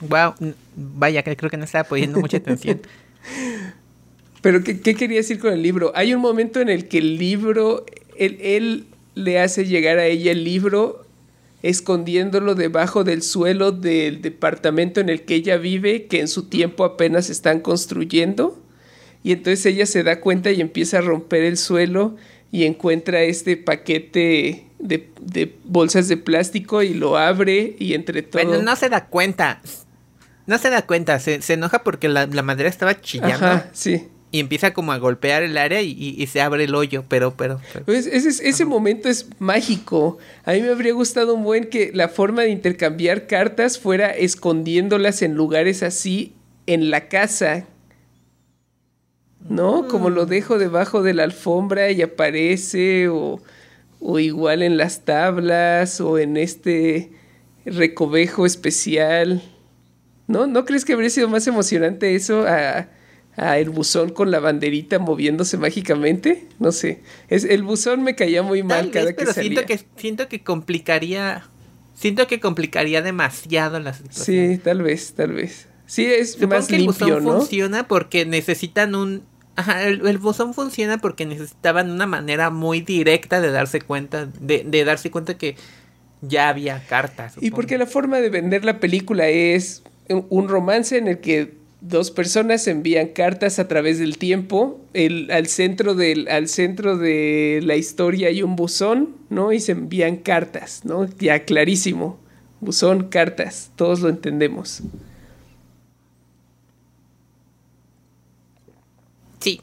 [0.02, 0.36] Wow,
[0.76, 2.82] vaya, creo que no estaba poniendo mucha atención.
[4.42, 5.92] pero ¿qué, ¿qué, quería decir con el libro?
[5.96, 10.32] Hay un momento en el que el libro, él, él le hace llegar a ella
[10.32, 11.06] el libro
[11.62, 16.84] escondiéndolo debajo del suelo del departamento en el que ella vive, que en su tiempo
[16.84, 18.58] apenas están construyendo.
[19.24, 22.16] Y entonces ella se da cuenta y empieza a romper el suelo
[22.52, 28.44] y encuentra este paquete de, de bolsas de plástico y lo abre y entre todo...
[28.44, 29.62] Bueno, no se da cuenta.
[30.48, 33.46] No se da cuenta, se, se enoja porque la, la, madera estaba chillando.
[33.46, 34.08] Ajá, sí.
[34.32, 37.60] Y empieza como a golpear el área y, y, se abre el hoyo, pero, pero...
[37.74, 37.86] pero.
[37.86, 40.20] Pues ese, ese momento es mágico.
[40.46, 45.24] A mí me habría gustado un buen que la forma de intercambiar cartas fuera escondiéndolas
[45.24, 46.36] en lugares así
[46.68, 47.66] en la casa
[49.48, 49.88] ¿no?
[49.88, 53.42] Como lo dejo debajo de la alfombra y aparece, o,
[54.00, 57.12] o, igual en las tablas, o en este
[57.66, 59.42] recovejo especial.
[60.28, 60.46] ¿No?
[60.46, 62.88] ¿No crees que habría sido más emocionante eso a,
[63.40, 66.48] a el buzón con la banderita moviéndose mágicamente?
[66.60, 67.02] No sé.
[67.30, 69.52] Es, el buzón me caía muy mal Tal cada vez, que pero salía.
[69.52, 71.48] Siento que, siento que complicaría.
[71.94, 74.26] Siento que complicaría demasiado la situación.
[74.26, 75.68] Sí, tal vez, tal vez.
[75.86, 77.38] Sí, es Supongo más que el limpio, buzón ¿no?
[77.40, 79.24] funciona porque necesitan un
[79.56, 84.64] Ajá, el, el, buzón funciona porque necesitaban una manera muy directa de darse cuenta, de,
[84.66, 85.58] de darse cuenta que
[86.22, 87.36] ya había cartas.
[87.42, 92.12] Y porque la forma de vender la película es un romance en el que dos
[92.12, 94.82] personas envían cartas a través del tiempo.
[94.94, 99.54] El, al, centro del, al centro de la historia hay un buzón, ¿no?
[99.54, 101.08] Y se envían cartas, ¿no?
[101.20, 102.20] Ya clarísimo.
[102.60, 104.82] Buzón, cartas, todos lo entendemos.
[109.40, 109.62] Sí.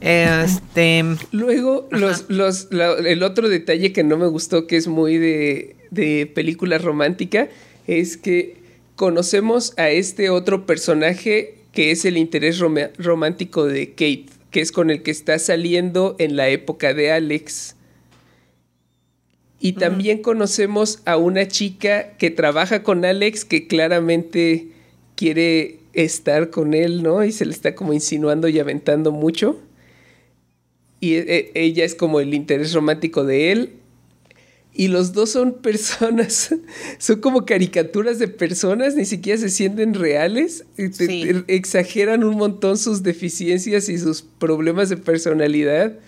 [0.00, 1.04] Este.
[1.32, 5.76] Luego, los, los, la, el otro detalle que no me gustó, que es muy de,
[5.90, 7.48] de película romántica,
[7.86, 8.61] es que
[9.02, 14.70] conocemos a este otro personaje que es el interés rom romántico de Kate, que es
[14.70, 17.74] con el que está saliendo en la época de Alex.
[19.58, 20.22] Y también uh -huh.
[20.22, 24.68] conocemos a una chica que trabaja con Alex que claramente
[25.16, 27.24] quiere estar con él, ¿no?
[27.24, 29.58] Y se le está como insinuando y aventando mucho.
[31.00, 33.81] Y e, e, ella es como el interés romántico de él.
[34.74, 36.54] Y los dos son personas,
[36.98, 40.64] son como caricaturas de personas, ni siquiera se sienten reales.
[41.46, 45.98] Exageran un montón sus deficiencias y sus problemas de personalidad.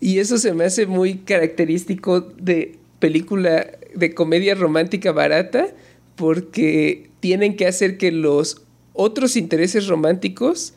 [0.00, 5.68] Y eso se me hace muy característico de película de comedia romántica barata,
[6.16, 10.72] porque tienen que hacer que los otros intereses románticos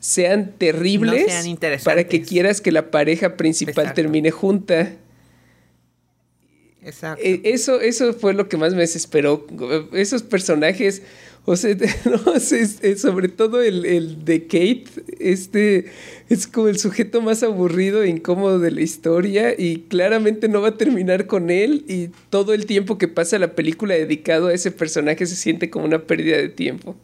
[0.00, 1.32] sean terribles
[1.84, 4.96] para que quieras que la pareja principal termine junta.
[6.84, 7.22] Exacto.
[7.24, 9.46] E, eso, eso fue lo que más me desesperó.
[9.92, 11.02] Esos personajes,
[11.44, 14.84] o sea, no, sobre todo el, el, de Kate,
[15.18, 15.86] este
[16.28, 20.68] es como el sujeto más aburrido e incómodo de la historia y claramente no va
[20.68, 24.70] a terminar con él y todo el tiempo que pasa la película dedicado a ese
[24.70, 26.96] personaje se siente como una pérdida de tiempo.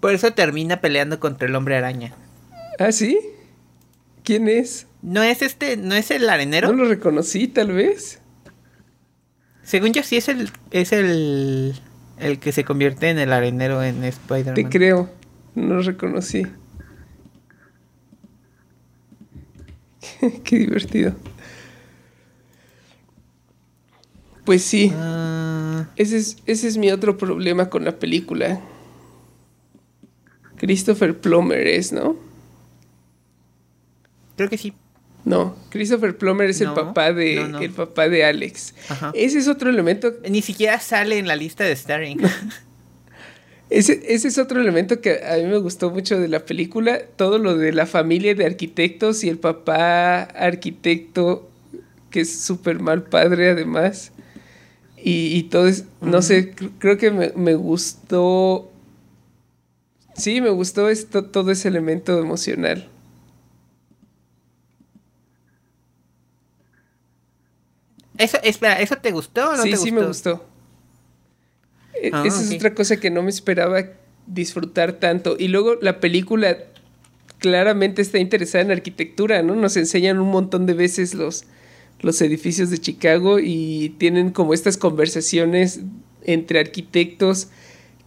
[0.00, 2.14] Por eso termina peleando contra el hombre araña.
[2.78, 3.18] ¿Ah, sí?
[4.24, 4.86] ¿Quién es?
[5.02, 6.68] ¿No es este, no es el arenero?
[6.68, 8.20] No lo reconocí, tal vez.
[9.62, 11.74] Según yo sí es el, es el,
[12.18, 14.54] el que se convierte en el arenero en Spider-Man.
[14.54, 15.10] Te creo,
[15.54, 16.46] no lo reconocí.
[20.44, 21.14] Qué divertido.
[24.44, 24.92] Pues sí.
[24.94, 25.86] Ah.
[25.96, 28.60] Ese, es, ese es mi otro problema con la película.
[30.56, 32.16] Christopher Plummer es, ¿no?
[34.36, 34.74] Creo que sí.
[35.24, 38.74] No, Christopher Plummer es el papá de el papá de Alex.
[39.14, 40.14] Ese es otro elemento.
[40.28, 42.20] Ni siquiera sale en la lista de starring.
[43.70, 47.02] ese, ese es otro elemento que a mí me gustó mucho de la película.
[47.16, 51.50] Todo lo de la familia de arquitectos y el papá arquitecto,
[52.10, 54.12] que es súper mal padre además.
[55.02, 58.70] Y, todo es, no sé, creo que me, me gustó
[60.20, 62.88] Sí, me gustó esto, todo ese elemento emocional.
[68.20, 69.84] Eso, espera, ¿eso te gustó o no sí, te gustó?
[69.84, 70.46] Sí, me gustó.
[71.94, 73.82] E, ah, esa es otra cosa que no me esperaba
[74.26, 75.36] disfrutar tanto.
[75.38, 76.58] Y luego la película
[77.38, 79.54] claramente está interesada en arquitectura, ¿no?
[79.56, 81.44] Nos enseñan un montón de veces los,
[82.00, 85.80] los edificios de Chicago y tienen como estas conversaciones
[86.22, 87.48] entre arquitectos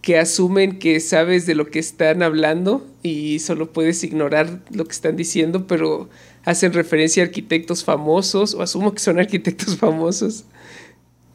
[0.00, 4.92] que asumen que sabes de lo que están hablando y solo puedes ignorar lo que
[4.92, 6.08] están diciendo, pero
[6.44, 10.44] hacen referencia a arquitectos famosos, o asumo que son arquitectos famosos,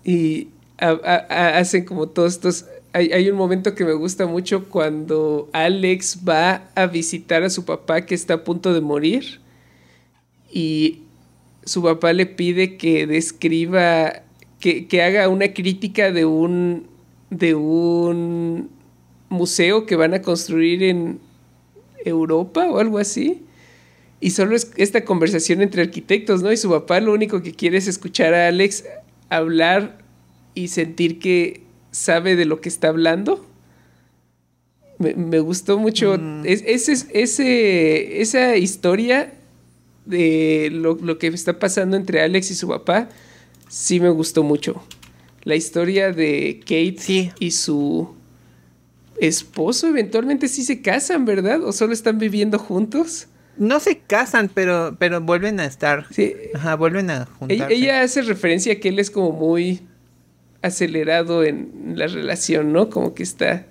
[0.04, 2.66] y hacen como todos estos...
[2.92, 7.64] Hay, hay, un momento que me gusta mucho cuando Alex va a visitar a su
[7.64, 9.40] papá que está a punto de morir
[10.52, 11.04] y
[11.66, 14.24] su papá le pide que describa,
[14.60, 16.88] que, que haga una crítica de un
[17.30, 18.70] de un
[19.30, 21.20] museo que van a construir en
[22.04, 23.44] Europa o algo así.
[24.22, 26.52] Y solo es esta conversación entre arquitectos, ¿no?
[26.52, 28.84] Y su papá lo único que quiere es escuchar a Alex
[29.30, 30.00] hablar
[30.56, 33.46] y sentir que sabe de lo que está hablando.
[34.98, 36.44] Me, gustó mucho mm.
[36.46, 39.34] ese, esa historia
[40.06, 43.08] de lo, lo que está pasando entre Alex y su papá.
[43.70, 44.84] Sí me gustó mucho
[45.44, 48.10] la historia de Kate y su
[49.20, 51.64] esposo eventualmente sí se casan, ¿verdad?
[51.64, 53.28] ¿O solo están viviendo juntos?
[53.60, 56.08] No se casan, pero, pero vuelven a estar.
[56.12, 56.34] Sí.
[56.56, 57.74] Ajá, vuelven a juntarse.
[57.74, 59.82] Ella, hace referencia a que él es como muy
[60.62, 62.90] acelerado en la relación, ¿no?
[62.90, 63.68] Como que está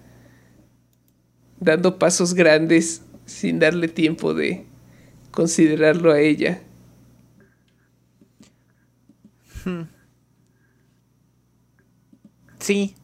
[1.59, 4.67] dando pasos grandes sin darle tiempo de
[5.31, 6.61] considerarlo a ella.
[9.65, 9.83] Hmm.
[12.59, 12.95] Sí.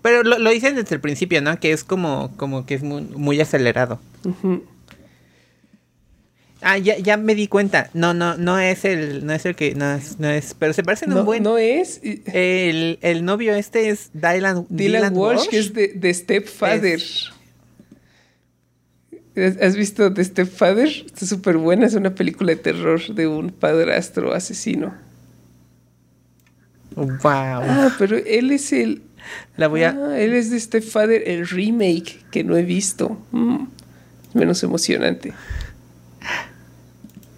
[0.00, 1.58] Pero lo, dicen desde el principio, ¿no?
[1.58, 3.98] Que es como, como que es muy, acelerado.
[6.66, 7.90] Ah, ya, ya me di cuenta.
[7.92, 10.82] No, no, no es el, no es el que, no es, no es, pero se
[10.82, 11.42] parecen no, un buen.
[11.42, 12.00] No es.
[12.02, 17.02] El, el novio este es Dylan, Dylan, Walsh, que es de, de Stepfather.
[19.60, 20.88] ¿Has visto The Stepfather?
[20.88, 24.94] Está súper buena, es una película de terror de un padrastro asesino.
[26.94, 27.20] Wow.
[27.24, 29.02] Ah, pero él es el.
[29.58, 29.90] La voy a.
[29.90, 33.18] Ah, él es de este Father, el remake que no he visto.
[33.32, 33.64] Mm,
[34.32, 35.34] menos emocionante.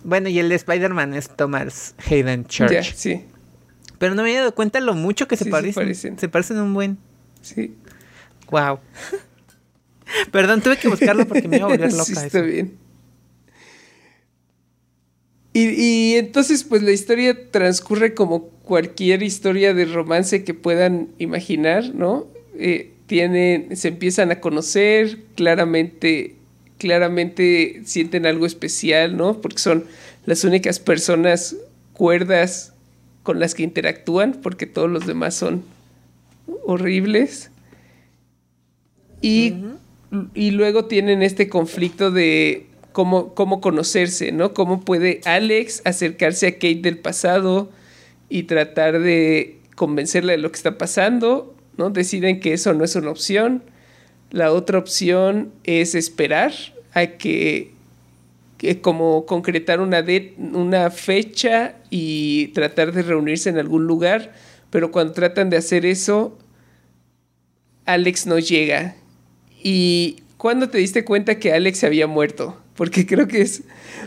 [0.06, 2.70] Bueno, y el de Spider-Man es Thomas Hayden Church.
[2.70, 3.24] Ya, sí.
[3.98, 6.16] Pero no me había dado cuenta lo mucho que se parecen.
[6.16, 6.60] Se parecen.
[6.60, 6.96] un buen.
[7.42, 7.74] Sí.
[8.48, 8.78] Wow.
[10.30, 12.04] Perdón, tuve que buscarlo porque me iba a volver loca.
[12.04, 12.78] sí, está bien.
[15.52, 22.28] Y, entonces, pues la historia transcurre como cualquier historia de romance que puedan imaginar, ¿no?
[22.56, 26.35] Eh, tienen, se empiezan a conocer, claramente,
[26.78, 29.40] claramente sienten algo especial, ¿no?
[29.40, 29.84] Porque son
[30.24, 31.56] las únicas personas
[31.92, 32.72] cuerdas
[33.22, 35.64] con las que interactúan, porque todos los demás son
[36.64, 37.50] horribles.
[39.20, 39.54] Y,
[40.34, 44.54] y luego tienen este conflicto de cómo, cómo conocerse, ¿no?
[44.54, 47.70] Cómo puede Alex acercarse a Kate del pasado
[48.28, 51.90] y tratar de convencerla de lo que está pasando, ¿no?
[51.90, 53.62] Deciden que eso no es una opción.
[54.30, 56.52] La otra opción es esperar
[56.92, 57.72] a que,
[58.80, 60.04] como concretar una,
[60.38, 64.34] una fecha y tratar de reunirse en algún lugar,
[64.70, 66.36] pero cuando tratan de hacer eso,
[67.84, 68.96] Alex no llega.
[69.62, 72.60] ¿Y cuándo te diste cuenta que Alex había muerto?
[72.74, 73.62] Porque creo que es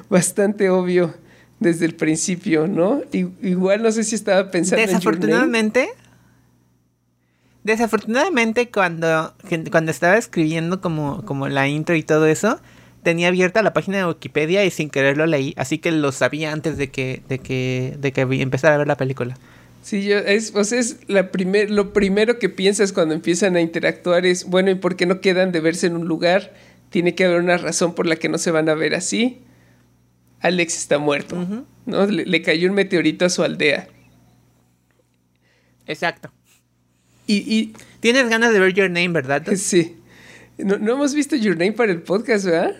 [0.09, 1.13] bastante obvio
[1.59, 3.01] desde el principio, ¿no?
[3.11, 5.89] igual no sé si estaba pensando Desafortunadamente,
[7.71, 9.33] desafortunadamente cuando,
[9.71, 12.59] cuando estaba escribiendo como, como la intro y todo eso,
[13.03, 16.51] tenía abierta la página de Wikipedia y sin querer lo leí, así que lo sabía
[16.51, 19.37] antes de que, de que, de que empezara a ver la película.
[19.81, 23.61] Sí, yo, es, o sea, es la primer, lo primero que piensas cuando empiezan a
[23.61, 26.53] interactuar es, bueno, ¿y por qué no quedan de verse en un lugar?
[26.89, 29.39] Tiene que haber una razón por la que no se van a ver así.
[30.41, 32.05] Alex está muerto, ¿no?
[32.05, 33.87] Le, cayó un meteorito a su aldea.
[35.85, 36.31] Exacto.
[37.31, 39.43] Y, Tienes ganas de ver Your Name, ¿verdad?
[39.55, 39.95] Sí.
[40.57, 42.75] No, no hemos visto Your Name para el podcast, ¿verdad?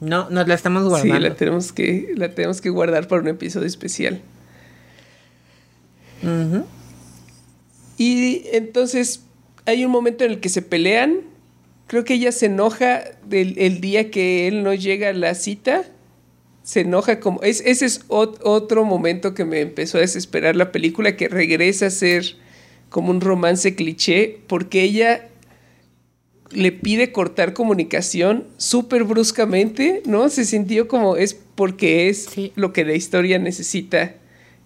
[0.00, 1.16] No, nos la estamos guardando.
[1.16, 4.20] Sí, la tenemos que, la tenemos que guardar para un episodio especial.
[7.98, 9.22] Y entonces
[9.64, 11.20] hay un momento en el que se pelean.
[11.86, 15.84] Creo que ella se enoja del el día que él no llega a la cita.
[16.62, 17.40] Se enoja como...
[17.42, 21.90] Es, ese es otro momento que me empezó a desesperar la película, que regresa a
[21.90, 22.36] ser
[22.88, 25.28] como un romance cliché, porque ella
[26.50, 30.28] le pide cortar comunicación súper bruscamente, ¿no?
[30.28, 34.14] Se sintió como es porque es lo que la historia necesita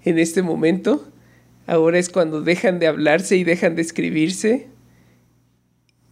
[0.04, 1.08] en este momento.
[1.66, 4.68] Ahora es cuando dejan de hablarse y dejan de escribirse.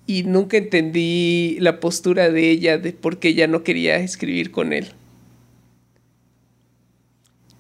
[0.07, 4.73] Y nunca entendí la postura de ella de por qué ella no quería escribir con
[4.73, 4.93] él.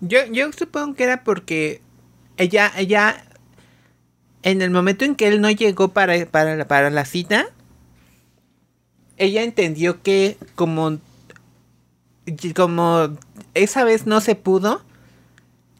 [0.00, 1.82] Yo, yo supongo que era porque
[2.36, 3.24] ella, ella,
[4.50, 7.46] en el momento en que él no llegó para, para, para la cita,
[9.16, 10.98] ella entendió que como,
[12.54, 13.16] como
[13.54, 14.82] esa vez no se pudo,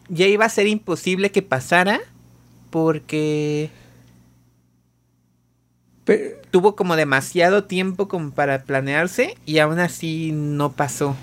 [0.09, 2.01] ya iba a ser imposible que pasara
[2.71, 3.71] porque
[6.51, 11.17] tuvo como demasiado tiempo como para planearse y aún así no pasó.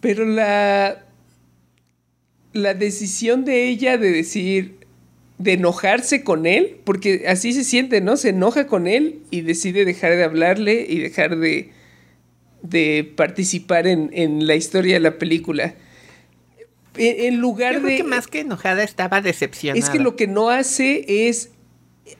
[0.00, 1.04] Pero la
[2.52, 4.81] la decisión de ella de decir
[5.42, 8.16] de enojarse con él, porque así se siente, ¿no?
[8.16, 11.70] Se enoja con él y decide dejar de hablarle y dejar de,
[12.62, 15.74] de participar en, en la historia de la película
[16.96, 17.96] en lugar Yo de...
[17.96, 19.78] que más que enojada estaba decepcionada.
[19.78, 21.50] Es que lo que no hace es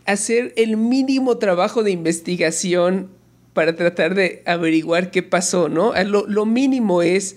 [0.07, 3.11] hacer el mínimo trabajo de investigación
[3.53, 5.93] para tratar de averiguar qué pasó, ¿no?
[6.05, 7.37] Lo, lo, mínimo es,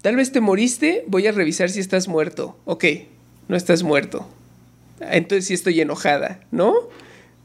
[0.00, 2.58] tal vez te moriste, voy a revisar si estás muerto.
[2.64, 2.84] Ok,
[3.48, 4.28] no estás muerto.
[5.10, 6.74] Entonces sí estoy enojada, ¿no?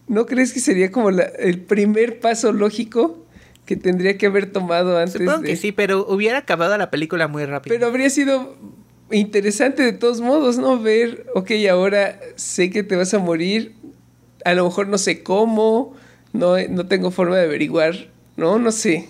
[0.08, 3.26] ¿No crees que sería como el primer paso lógico
[3.66, 7.44] que tendría que haber tomado antes Supongo que sí, pero hubiera acabado la película muy
[7.46, 7.76] rápido.
[7.76, 8.56] Pero habría sido
[9.12, 10.80] interesante de todos modos, ¿no?
[10.80, 13.76] Ver, ok, ahora sé que te vas a morir,
[14.46, 15.94] a lo mejor no sé cómo,
[16.32, 18.58] no, no tengo forma de averiguar, ¿no?
[18.58, 19.10] No sé.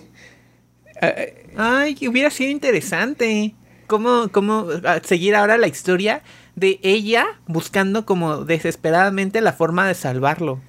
[1.00, 1.14] Ah,
[1.56, 3.54] Ay, hubiera sido interesante.
[3.86, 4.66] ¿Cómo, cómo
[5.04, 6.22] seguir ahora la historia
[6.58, 10.60] de ella buscando como desesperadamente la forma de salvarlo?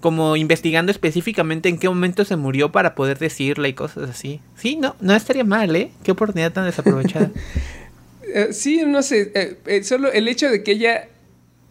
[0.00, 4.40] Como investigando específicamente en qué momento se murió para poder decirle y cosas así.
[4.56, 5.90] Sí, no, no estaría mal, ¿eh?
[6.04, 7.30] Qué oportunidad tan desaprovechada.
[8.30, 11.08] Eh, sí, no sé, eh, eh, solo el hecho de que ella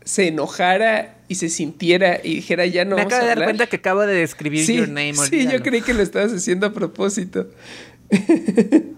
[0.04, 2.96] se enojara y se sintiera y dijera ya no.
[2.96, 5.14] Me acabo de dar cuenta que acabo de describir Your Name.
[5.14, 7.48] Sí, yo creí que lo estabas haciendo a propósito.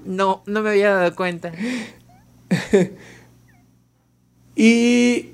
[0.06, 1.52] no, no me había dado cuenta.
[4.62, 5.30] y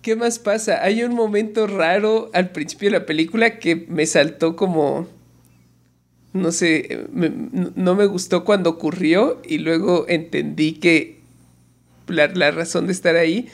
[0.00, 0.82] ¿qué más pasa?
[0.82, 5.06] Hay un momento raro al principio de la película que me saltó como
[6.32, 11.18] no sé, no me gustó cuando ocurrió y luego entendí que
[12.06, 13.48] la, razón de estar ahí,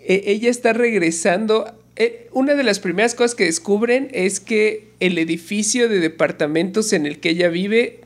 [0.00, 1.72] e, ella está regresando.
[1.96, 7.06] E, una de las primeras cosas que descubren es que el edificio de departamentos en
[7.06, 8.00] el que ella vive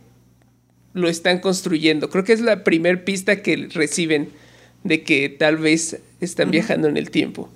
[0.92, 2.10] lo están construyendo.
[2.10, 4.28] Creo que es la primer pista que reciben
[4.84, 7.48] de que tal vez están viajando en el tiempo.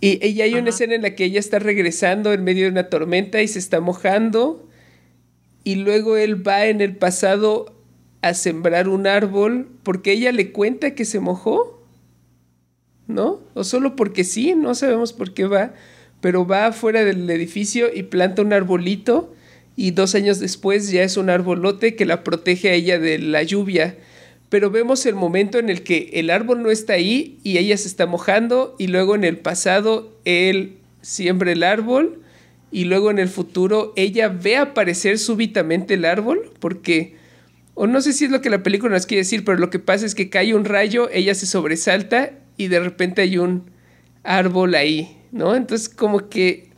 [0.00, 2.88] Y, y hay una escena en la que ella está regresando en medio de una
[2.88, 4.68] tormenta y se está mojando.
[5.64, 7.76] Y luego él va en el pasado
[8.20, 11.80] a sembrar un árbol porque ella le cuenta que se mojó.
[13.06, 13.40] ¿No?
[13.54, 15.74] O solo porque sí, no sabemos por qué va.
[16.20, 19.34] Pero va afuera del edificio y planta un arbolito.
[19.76, 23.42] Y dos años después ya es un arbolote que la protege a ella de la
[23.42, 23.96] lluvia
[24.52, 27.88] pero vemos el momento en el que el árbol no está ahí y ella se
[27.88, 32.20] está mojando y luego en el pasado él siembra el árbol
[32.70, 37.16] y luego en el futuro ella ve aparecer súbitamente el árbol porque
[37.72, 39.78] o no sé si es lo que la película nos quiere decir, pero lo que
[39.78, 43.70] pasa es que cae un rayo, ella se sobresalta y de repente hay un
[44.22, 45.56] árbol ahí, ¿no?
[45.56, 46.68] Entonces como que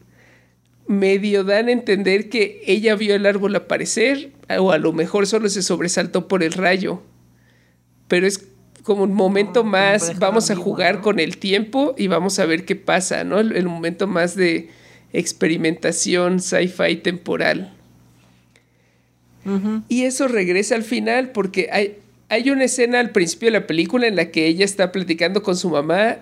[0.87, 5.49] medio dan a entender que ella vio el árbol aparecer o a lo mejor solo
[5.49, 7.03] se sobresaltó por el rayo
[8.15, 8.47] pero es
[8.85, 12.77] como un momento más, vamos a jugar con el tiempo y vamos a ver qué
[12.77, 13.41] pasa, ¿no?
[13.41, 14.69] El, momento más de
[15.13, 17.75] experimentación sci-fi temporal.
[19.89, 21.97] Y eso regresa al final porque hay,
[22.29, 25.57] hay una escena al principio de la película en la que ella está platicando con
[25.57, 26.19] su mamá.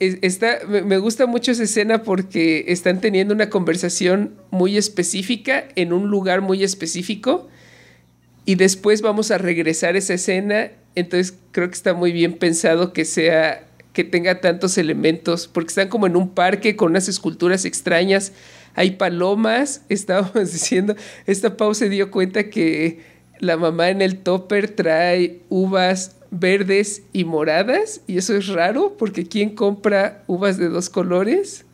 [0.00, 6.08] Está, me gusta mucho esa escena porque están teniendo una conversación muy específica en un
[6.08, 7.50] lugar muy específico
[8.46, 12.92] y después vamos a regresar a esa escena entonces creo que está muy bien pensado
[12.92, 17.64] que sea que tenga tantos elementos, porque están como en un parque con unas esculturas
[17.64, 18.32] extrañas,
[18.74, 23.00] hay palomas, estábamos diciendo, esta Pau se dio cuenta que
[23.38, 29.26] la mamá en el topper trae uvas verdes y moradas, y eso es raro, porque
[29.26, 31.64] ¿quién compra uvas de dos colores?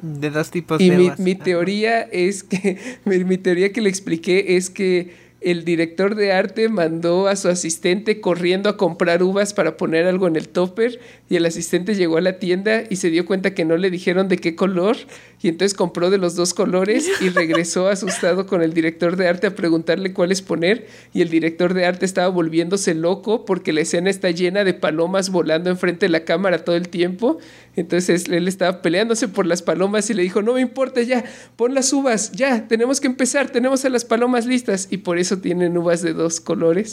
[0.00, 4.56] De dos tipos y de mi, mi teoría es que, mi teoría que le expliqué
[4.56, 9.76] es que el director de arte mandó a su asistente corriendo a comprar uvas para
[9.76, 13.24] poner algo en el topper y el asistente llegó a la tienda y se dio
[13.24, 14.96] cuenta que no le dijeron de qué color
[15.40, 19.46] y entonces compró de los dos colores y regresó asustado con el director de arte
[19.46, 24.10] a preguntarle cuáles poner y el director de arte estaba volviéndose loco porque la escena
[24.10, 27.38] está llena de palomas volando enfrente de la cámara todo el tiempo.
[27.76, 31.24] Entonces él estaba peleándose por las palomas y le dijo, no me importa ya,
[31.56, 35.29] pon las uvas, ya, tenemos que empezar, tenemos a las palomas listas y por eso
[35.38, 36.92] tienen uvas de dos colores.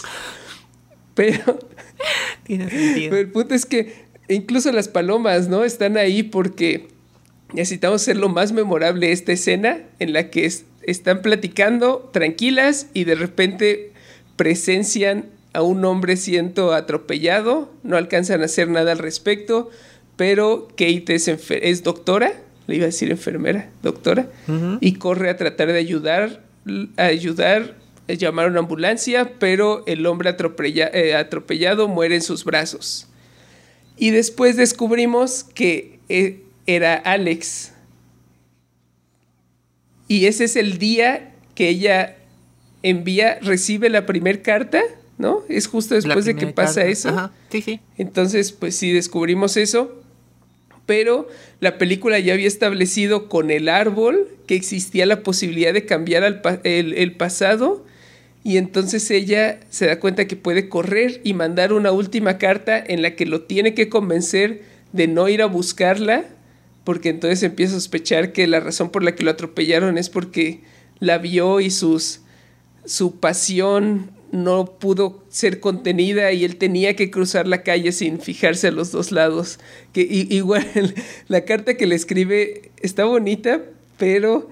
[1.13, 1.59] Pero,
[2.47, 5.63] pero el punto es que incluso las palomas, ¿no?
[5.63, 6.87] Están ahí porque
[7.53, 10.51] necesitamos hacer lo más memorable esta escena en la que
[10.83, 13.91] están platicando tranquilas y de repente
[14.35, 19.69] presencian a un hombre siendo atropellado, no alcanzan a hacer nada al respecto,
[20.15, 22.33] pero Kate es, es doctora,
[22.67, 24.27] le iba a decir enfermera, doctora,
[24.81, 26.43] y corre a tratar de ayudar,
[26.97, 27.75] a ayudar,
[28.07, 33.07] a llamar a una ambulancia, pero el hombre eh, atropellado muere en sus brazos.
[33.97, 37.73] Y después descubrimos que eh, era Alex.
[40.07, 42.17] Y ese es el día que ella
[42.83, 44.81] envía, recibe la primera carta,
[45.17, 45.43] ¿no?
[45.49, 47.31] Es justo después de que pasa eso.
[47.51, 47.79] Sí, sí.
[47.97, 50.01] Entonces, pues sí, descubrimos eso.
[50.85, 51.27] Pero
[51.59, 56.93] la película ya había establecido con el árbol que existía la posibilidad de cambiar el,
[56.93, 57.85] el pasado.
[58.47, 63.01] Y entonces ella se da cuenta que puede correr y mandar una última carta en
[63.01, 66.23] la que lo tiene que convencer de no ir a buscarla
[66.85, 70.61] porque entonces empieza a sospechar que la razón por la que lo atropellaron es porque
[70.99, 72.21] la vio y sus,
[72.85, 78.69] su pasión no pudo ser contenida y él tenía que cruzar la calle sin fijarse
[78.69, 79.59] a los dos lados.
[79.91, 80.65] Que igual
[81.27, 83.61] la carta que le escribe está bonita,
[83.97, 84.49] pero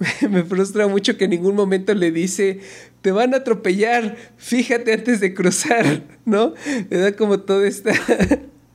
[0.30, 2.60] me frustra mucho que en ningún momento le dice,
[3.02, 6.54] te van a atropellar, fíjate antes de cruzar, ¿no?
[6.90, 7.92] Le da como toda esta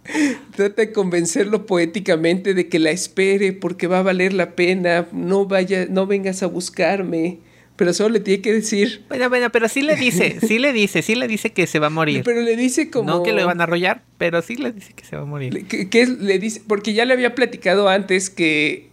[0.56, 5.46] Trata de convencerlo poéticamente de que la espere porque va a valer la pena, no
[5.46, 7.40] vaya, no vengas a buscarme.
[7.76, 9.04] Pero solo le tiene que decir.
[9.10, 11.88] Bueno, bueno, pero sí le dice, sí le dice, sí le dice que se va
[11.88, 12.22] a morir.
[12.24, 13.10] Pero le dice como.
[13.10, 15.66] No que le van a arrollar, pero sí le dice que se va a morir.
[15.66, 18.90] Que, le dice, porque ya le había platicado antes que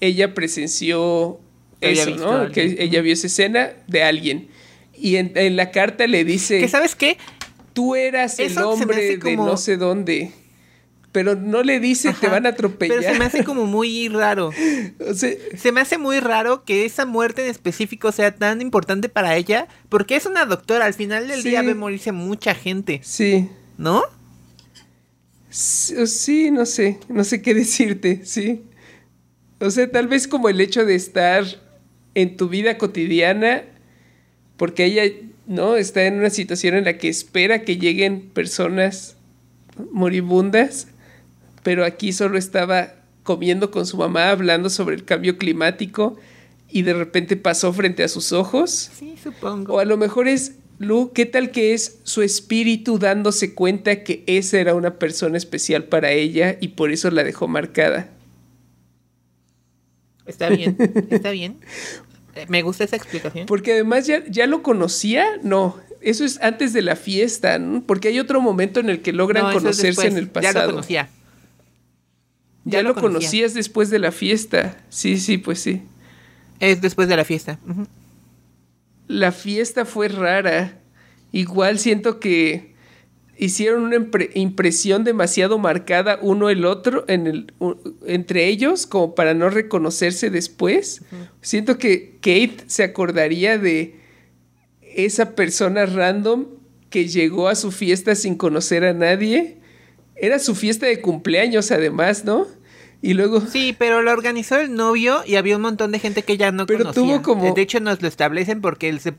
[0.00, 1.40] ella presenció
[1.80, 2.52] eso, ¿no?
[2.52, 4.48] Que ella vio esa escena de alguien.
[4.94, 6.60] Y en, en la carta le dice.
[6.60, 7.16] ¿Que sabes qué?
[7.72, 10.32] tú eras el hombre de no sé dónde.
[11.10, 12.98] Pero no le dice te van a atropellar.
[12.98, 14.50] Pero se me hace como muy raro.
[15.14, 19.68] se me hace muy raro que esa muerte en específico sea tan importante para ella.
[19.90, 20.86] Porque es una doctora.
[20.86, 23.00] Al final del día ve morirse mucha gente.
[23.02, 23.50] Sí.
[23.76, 24.04] ¿No?
[25.50, 26.98] Sí, no sé.
[27.08, 28.22] No sé qué decirte.
[28.24, 28.62] Sí.
[29.60, 31.44] O sea, tal vez como el hecho de estar
[32.14, 33.64] en tu vida cotidiana.
[34.56, 35.04] Porque ella
[35.46, 35.76] ¿no?
[35.76, 39.16] Está en una situación en la que espera que lleguen personas
[39.90, 40.88] moribundas,
[41.62, 46.16] pero aquí solo estaba comiendo con su mamá, hablando sobre el cambio climático
[46.68, 48.90] y de repente pasó frente a sus ojos.
[48.98, 49.74] Sí, supongo.
[49.74, 54.24] O a lo mejor es, Lu, ¿qué tal que es su espíritu dándose cuenta que
[54.26, 58.10] esa era una persona especial para ella y por eso la dejó marcada?
[60.26, 60.76] Está bien,
[61.10, 61.58] está bien.
[62.34, 63.46] Eh, Me gusta esa explicación.
[63.46, 67.82] Porque además ya, ya lo conocía, no, eso es antes de la fiesta, ¿no?
[67.82, 70.54] Porque hay otro momento en el que logran No, conocerse en el pasado.
[70.60, 71.08] Ya lo conocía.
[72.64, 73.18] Ya, Ya lo, lo conocía.
[73.20, 74.76] conocías después de la fiesta.
[74.88, 75.82] Sí, sí, pues sí.
[76.60, 77.58] Es después de la fiesta.
[79.08, 80.78] La fiesta fue rara.
[81.32, 82.71] Igual siento que
[83.38, 87.76] hicieron una impre- impresión demasiado marcada uno el otro en el, u-
[88.06, 91.02] entre ellos como para no reconocerse después.
[91.40, 93.96] Siento que Kate se acordaría de
[94.94, 96.46] esa persona random
[96.90, 99.56] que llegó a su fiesta sin conocer a nadie.
[100.14, 102.46] Era su fiesta de cumpleaños además, ¿no?
[103.00, 103.40] Y luego...
[103.40, 106.66] Sí, pero lo organizó el novio y había un montón de gente que ya no
[106.66, 107.02] Pero conocía.
[107.02, 109.14] tuvo como- De hecho, nos lo establecen porque él se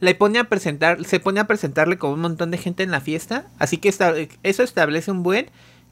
[0.00, 3.00] le pone a presentar, se pone a presentarle como un montón de gente en la
[3.00, 3.46] fiesta.
[3.58, 5.46] Así que esta- eso establece un buen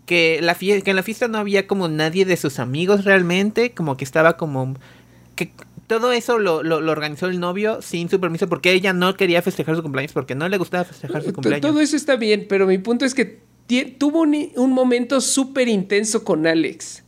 [0.06, 3.72] que la fie- que en la fiesta no había como nadie de sus amigos realmente,
[3.72, 4.74] como que estaba como
[5.36, 5.52] que
[5.86, 9.40] todo eso lo, lo, lo organizó el novio sin su permiso porque ella no quería
[9.42, 11.60] festejar su cumpleaños porque no le gustaba festejar su To- cumpleaños.
[11.70, 13.40] Todo eso está bien, pero mi punto es que
[13.98, 17.04] tuvo un, un momento súper intenso con Alex.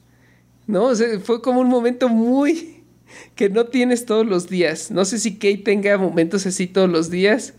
[0.66, 0.84] ¿No?
[0.84, 2.79] O sea, fue como un momento muy
[3.34, 4.90] que no tienes todos los días.
[4.90, 7.54] No sé si Kate tenga momentos así todos los días.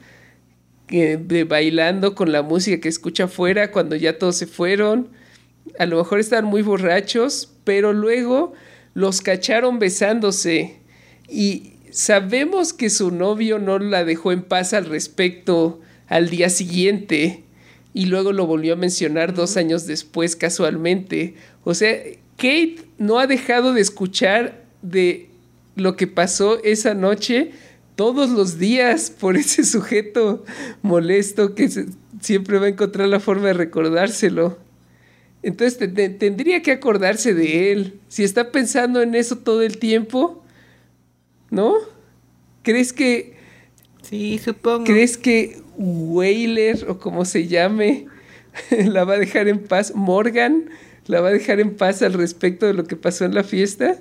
[0.87, 5.07] que- de bailando con la música que escucha afuera cuando ya todos se fueron.
[5.79, 8.51] A lo mejor están muy borrachos, pero luego
[8.93, 10.79] los cacharon besándose.
[11.29, 17.43] Y sabemos que su novio no la dejó en paz al respecto al día siguiente.
[17.93, 21.35] Y luego lo volvió a mencionar dos años después casualmente.
[21.63, 21.97] O sea,
[22.35, 25.29] Kate no ha dejado de escuchar de
[25.75, 27.51] lo que pasó esa noche
[27.95, 30.43] todos los días por ese sujeto
[30.81, 31.85] molesto que se-
[32.19, 34.57] siempre va a encontrar la forma de recordárselo.
[35.43, 37.99] Entonces te- te- tendría que acordarse de él.
[38.07, 40.43] Si está pensando en eso todo el tiempo,
[41.49, 41.73] ¿no?
[42.63, 43.35] ¿Crees que,
[44.03, 44.83] Sí, supongo.
[44.85, 48.07] ¿crees que Whaler o como se llame
[48.85, 49.93] la va a dejar en paz?
[49.95, 50.69] ¿Morgan
[51.07, 53.97] la va a dejar en paz al respecto de lo que pasó en la fiesta?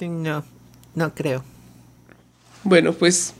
[0.00, 0.42] Sí, no.
[0.94, 1.44] No creo.
[2.64, 3.34] Bueno, pues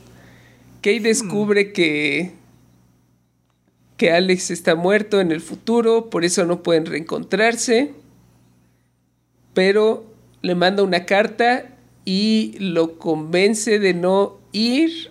[0.83, 2.33] Kate descubre que
[3.97, 7.93] que Alex está muerto en el futuro, por eso no pueden reencontrarse.
[9.55, 10.05] Pero
[10.43, 11.65] le manda una carta
[12.05, 15.09] y lo convence de no ir.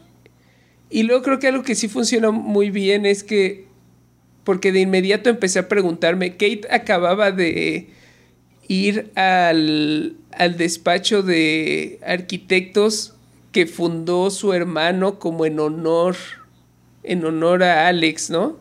[0.88, 3.66] Y luego creo que algo que sí funciona muy bien es que
[4.44, 7.88] porque de inmediato empecé a preguntarme, Kate acababa de
[8.71, 13.14] ir al, al despacho de arquitectos
[13.51, 16.14] que fundó su hermano como en honor,
[17.03, 18.57] en honor a Alex, ¿no?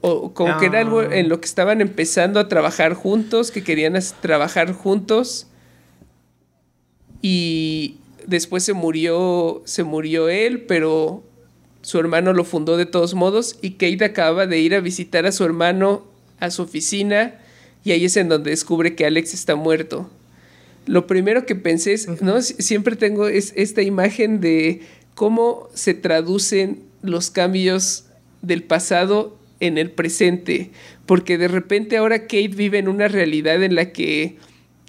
[0.00, 1.14] O como que era algo Ah.
[1.14, 5.46] en lo que estaban empezando a trabajar juntos, que querían trabajar juntos.
[7.20, 11.22] Y después se murió, se murió él, pero
[11.82, 15.32] su hermano lo fundó de todos modos y Kate acaba de ir a visitar a
[15.32, 16.04] su hermano
[16.38, 17.34] a su oficina
[17.84, 20.10] y ahí es en donde descubre que Alex está muerto.
[20.86, 22.36] Lo primero que pensé es, ¿no?
[22.38, 24.80] Sie- Siempre tengo es esta imagen de
[25.14, 28.06] cómo se traducen los cambios
[28.42, 30.70] del pasado en el presente,
[31.06, 34.36] porque de repente ahora Kate vive en una realidad en la que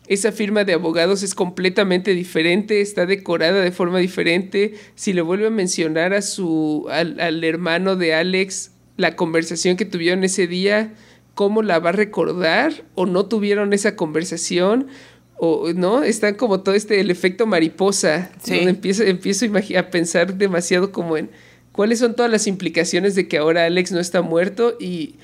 [0.07, 4.73] esa firma de abogados es completamente diferente, está decorada de forma diferente.
[4.95, 9.85] Si le vuelve a mencionar a su al, al hermano de Alex la conversación que
[9.85, 10.93] tuvieron ese día,
[11.41, 12.83] ¿cómo la va a recordar?
[12.93, 14.89] ¿O no tuvieron esa conversación?
[15.37, 18.29] O no, están como todo este el efecto mariposa.
[18.43, 18.57] Sí.
[18.57, 21.31] donde empiezo, empiezo a, a pensar demasiado como en
[21.71, 25.15] cuáles son todas las implicaciones de que ahora Alex no está muerto y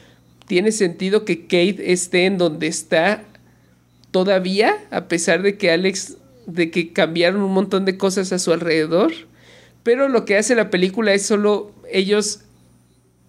[0.48, 3.24] tiene sentido que Kate esté en donde está
[4.10, 8.52] todavía, a pesar de que Alex, de que cambiaron un montón de cosas a su
[8.52, 9.14] alrededor.
[9.84, 12.40] Pero lo que hace la película es solo ellos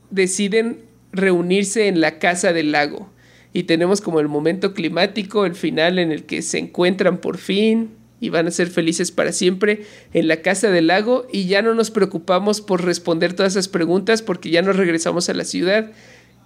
[0.09, 3.11] deciden reunirse en la casa del lago.
[3.53, 7.91] Y tenemos como el momento climático, el final en el que se encuentran por fin
[8.21, 9.83] y van a ser felices para siempre
[10.13, 14.23] en la casa del lago y ya no nos preocupamos por responder todas esas preguntas
[14.23, 15.93] porque ya nos regresamos a la ciudad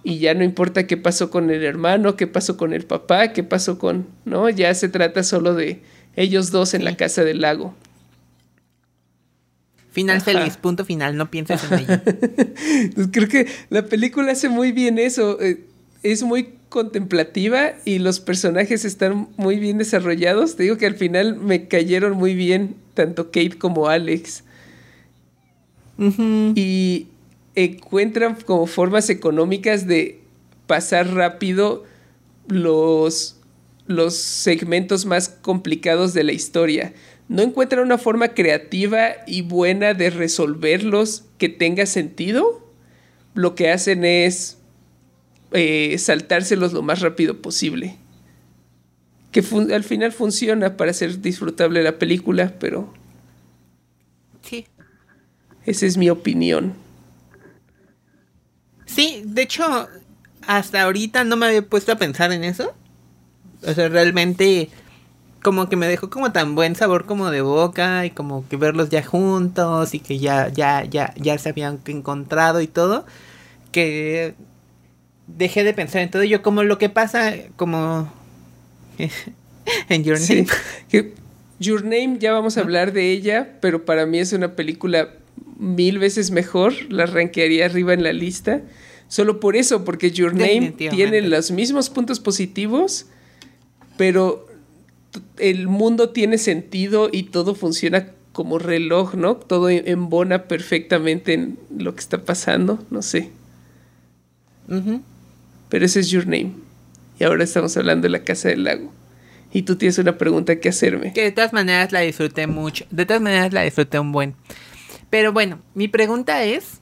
[0.03, 3.43] y ya no importa qué pasó con el hermano, qué pasó con el papá, qué
[3.43, 4.49] pasó con, ¿no?
[4.49, 5.81] Ya se trata solo de
[6.15, 7.73] ellos dos en la casa del lago.
[9.93, 10.25] Final Ajá.
[10.25, 12.01] feliz, punto final, no pienses en ello.
[12.95, 15.39] Pues creo que la película hace muy bien eso.
[15.39, 15.65] eh,
[16.03, 20.55] es muy contemplativa y los personajes están muy bien desarrollados.
[20.55, 24.43] Te digo que al final me cayeron muy bien tanto Kate como Alex.
[26.55, 27.07] Y
[27.55, 30.19] encuentran como formas económicas de
[30.67, 31.83] pasar rápido
[32.47, 33.37] los,
[33.85, 36.93] los segmentos más complicados de la historia.
[37.33, 42.63] No encuentran una forma creativa y buena de resolverlos que tenga sentido.
[43.33, 44.59] Lo que hacen es
[45.51, 47.97] eh, saltárselos lo más rápido posible.
[49.31, 52.93] Que al final funciona para hacer disfrutable la película, pero...
[54.43, 54.67] Sí.
[55.65, 56.75] Esa es mi opinión.
[58.85, 59.89] Sí, de hecho,
[60.45, 62.75] hasta ahorita no me había puesto a pensar en eso.
[63.63, 64.69] O sea, realmente
[65.43, 68.89] como que me dejó como tan buen sabor como de boca y como que verlos
[68.89, 73.05] ya juntos y que ya ya ya ya se habían encontrado y todo
[73.71, 74.33] que
[75.27, 78.11] dejé de pensar en todo yo como lo que pasa como
[79.89, 80.47] en Your Name.
[81.59, 85.09] Your Name ya vamos a hablar de ella, pero para mí es una película
[85.57, 88.61] mil veces mejor, la ranquearía arriba en la lista.
[89.07, 93.05] Solo por eso, porque Your Name tiene los mismos puntos positivos,
[93.97, 94.47] pero
[95.37, 99.35] el mundo tiene sentido y todo funciona como reloj, ¿no?
[99.35, 103.29] Todo embona perfectamente en lo que está pasando, no sé.
[105.69, 106.53] Pero ese es Your Name.
[107.19, 108.91] Y ahora estamos hablando de la Casa del Lago.
[109.51, 111.13] Y tú tienes una pregunta que hacerme.
[111.13, 112.85] Que de todas maneras la disfruté mucho.
[112.89, 114.35] De todas maneras la disfruté un buen.
[115.11, 116.81] Pero bueno, mi pregunta es,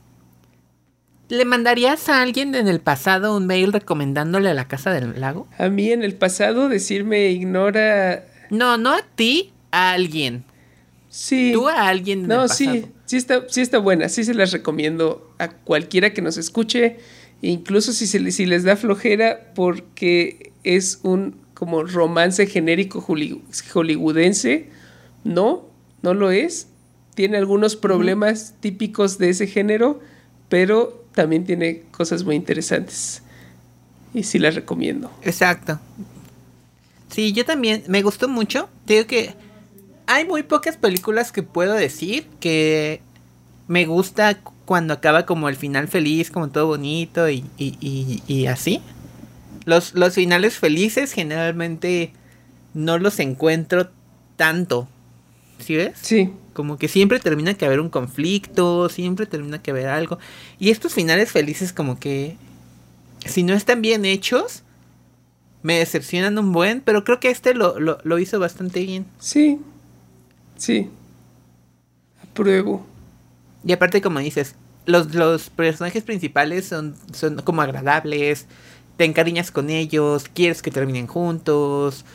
[1.31, 5.47] ¿le mandarías a alguien en el pasado un mail recomendándole a la casa del lago?
[5.57, 8.25] A mí en el pasado decirme ignora...
[8.49, 10.43] No, no a ti, a alguien.
[11.09, 11.51] Sí.
[11.53, 12.21] Tú a alguien.
[12.21, 12.73] En no, el pasado.
[12.73, 16.97] sí, sí está, sí está buena, sí se las recomiendo a cualquiera que nos escuche,
[17.41, 24.69] incluso si, se, si les da flojera, porque es un como romance genérico hollywoodense.
[25.23, 25.69] No,
[26.01, 26.67] no lo es
[27.15, 29.99] tiene algunos problemas típicos de ese género,
[30.49, 33.23] pero también tiene cosas muy interesantes.
[34.13, 35.11] Y sí las recomiendo.
[35.23, 35.79] Exacto.
[37.09, 38.69] Sí, yo también me gustó mucho.
[38.85, 39.33] Digo que
[40.07, 43.01] hay muy pocas películas que puedo decir que
[43.67, 48.81] me gusta cuando acaba como el final feliz, como todo bonito y, y, y, así.
[49.65, 52.11] Los, los finales felices generalmente
[52.73, 53.89] no los encuentro
[54.35, 54.87] tanto.
[55.59, 55.93] ¿Sí ves?
[56.01, 56.33] Sí.
[56.61, 60.19] Como que siempre termina que haber un conflicto, siempre termina que haber algo.
[60.59, 62.37] Y estos finales felices como que,
[63.25, 64.61] si no están bien hechos,
[65.63, 69.07] me decepcionan un buen, pero creo que este lo, lo, hizo bastante bien.
[69.17, 69.57] Sí,
[70.55, 70.87] sí.
[72.21, 72.85] Apruebo.
[73.65, 74.53] Y aparte, como dices,
[74.85, 78.45] los, los personajes principales son, son como agradables,
[78.97, 82.05] te encariñas con ellos, quieres que terminen juntos.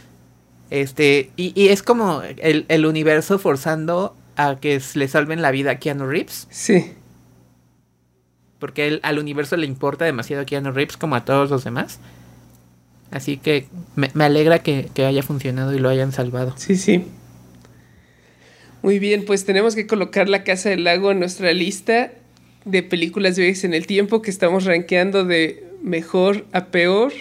[0.70, 5.72] Este, y, y es como el, el universo forzando a que le salven la vida
[5.72, 6.47] a Keanu Reeves.
[6.51, 6.93] Sí.
[8.59, 11.99] Porque él, al universo le importa demasiado a Keanu Reeves como a todos los demás.
[13.11, 16.55] Así que me, alegra que, haya funcionado y lo hayan salvado.
[16.57, 17.05] Sí, sí.
[18.82, 22.12] Muy bien, pues tenemos que colocar La Casa del Lago en nuestra lista
[22.64, 27.12] de películas de viajes en el tiempo que estamos rankeando de mejor a peor.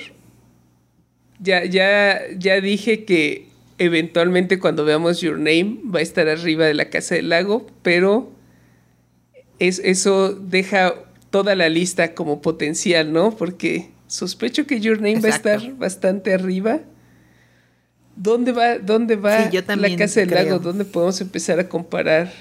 [1.39, 3.47] Ya, ya, ya dije que
[3.77, 8.31] eventualmente cuando veamos Your Name va a estar arriba de la Casa del Lago, pero
[9.59, 10.93] es, eso deja
[11.29, 13.35] toda la lista como potencial, ¿no?
[13.35, 16.81] Porque sospecho que Your Name va a estar bastante arriba.
[18.15, 20.59] ¿Dónde va, dónde va la Casa del Lago?
[20.59, 22.31] ¿Dónde podemos empezar a comparar?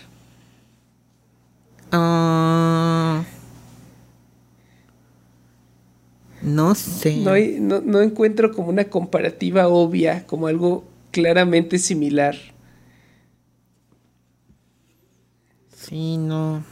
[1.91, 3.25] Ah,
[6.43, 7.17] no sé.
[7.17, 12.35] No, no, no encuentro como una comparativa obvia, como algo claramente similar.
[15.77, 16.65] Sí, no.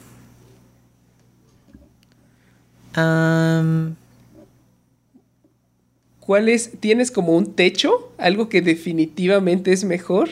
[6.21, 6.73] ¿Cuál es?
[6.81, 8.13] ¿Tienes como un techo?
[8.19, 10.29] ¿Algo que definitivamente es mejor?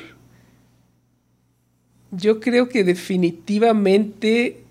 [2.10, 4.64] Yo creo que definitivamente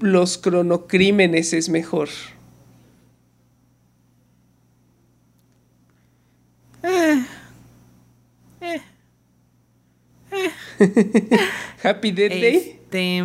[0.00, 2.08] los cronocrímenes es mejor.
[6.82, 7.24] Eh.
[8.60, 8.80] Eh.
[11.82, 12.56] Happy Death Day.
[12.56, 13.24] Este,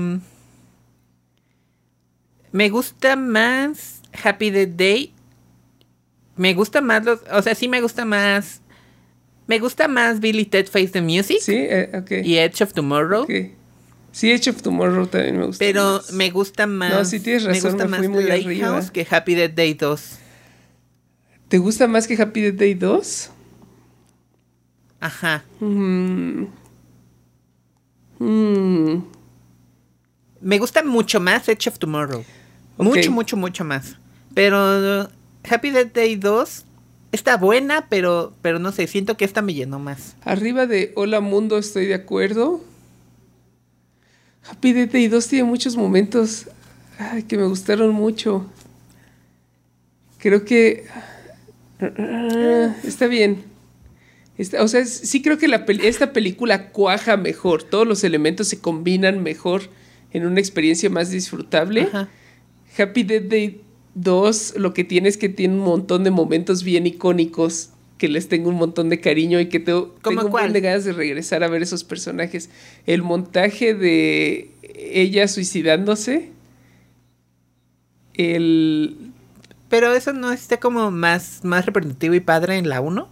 [2.52, 5.14] me gusta más Happy Death Day.
[6.36, 7.20] Me gusta más los.
[7.32, 8.62] O sea, sí me gusta más.
[9.48, 11.40] Me gusta más Billy Ted Face the Music.
[11.42, 13.28] Sí, eh, Y Edge of Tomorrow.
[14.12, 15.60] Sí, Edge of Tomorrow también me gusta.
[15.60, 16.14] Pero más.
[16.14, 16.94] me gusta más.
[16.94, 18.90] No, sí tienes razón, Me gusta me más fui muy arriba.
[18.92, 20.20] Que Happy Death Day 2.
[21.50, 23.30] ¿Te gusta más que Happy Death Day 2?
[25.00, 25.44] Ajá.
[25.60, 26.46] Mm.
[28.24, 29.04] Mm.
[30.42, 32.24] Me gusta mucho más Edge of Tomorrow.
[32.78, 33.98] Mucho, mucho, mucho más.
[34.34, 35.08] Pero uh,
[35.50, 36.66] Happy Death Day 2
[37.12, 40.16] está buena, pero, pero no sé, siento que esta me llenó más.
[40.24, 42.62] Arriba de Hola Mundo estoy de acuerdo.
[44.50, 46.48] Happy Death Day 2 tiene muchos momentos
[46.98, 48.46] ay, que me gustaron mucho.
[50.18, 50.86] Creo que...
[51.80, 53.53] ah, está bien.
[54.38, 57.64] Está- o sea, sí creo que la esta película cuaja mejor.
[57.64, 59.70] Todos los elementos se combinan mejor
[60.12, 61.84] en una experiencia más disfrutable.
[61.84, 62.10] Ajá.
[62.78, 63.62] Happy Death Day
[63.96, 68.28] 2 lo que tiene es que tiene un montón de momentos bien icónicos que les
[68.28, 70.94] tengo un montón de cariño y que tengo, ¿Cómo tengo un montón de ganas de
[70.94, 72.50] regresar a ver esos personajes.
[72.86, 76.32] El montaje de ella suicidándose.
[78.16, 78.98] El...
[79.70, 83.08] Pero eso no está como más, más representativo y padre en la 1.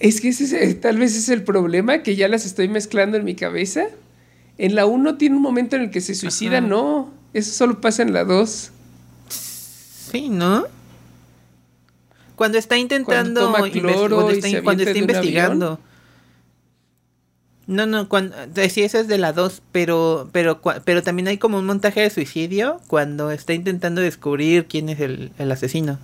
[0.00, 3.16] Es que ese es- eh, tal vez es el problema, que ya las estoy mezclando
[3.16, 3.86] en mi cabeza.
[4.58, 6.66] En la 1 tiene un momento en el que se suicida, Ajá.
[6.66, 7.10] no.
[7.34, 8.70] Eso solo pasa en la 2.
[9.28, 10.64] Sí, ¿no?
[12.36, 15.80] Cuando está intentando toma inves- cloro cuando y está, se cuando está investigando.
[17.66, 18.36] No, no, cuando,
[18.70, 22.10] sí, esa es de la 2, pero, pero, pero también hay como un montaje de
[22.10, 25.98] suicidio cuando está intentando descubrir quién es el, el asesino.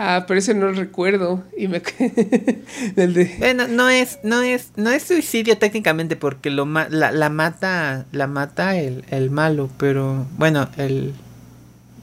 [0.00, 1.44] Ah, pero ese no lo recuerdo.
[1.56, 1.82] Y me...
[2.96, 3.34] el de...
[3.38, 8.06] Bueno, no es, no es, no es suicidio técnicamente porque lo ma- la, la mata,
[8.12, 11.14] la mata el, el malo, pero bueno, el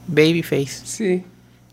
[0.08, 0.84] babyface.
[0.84, 1.24] Sí.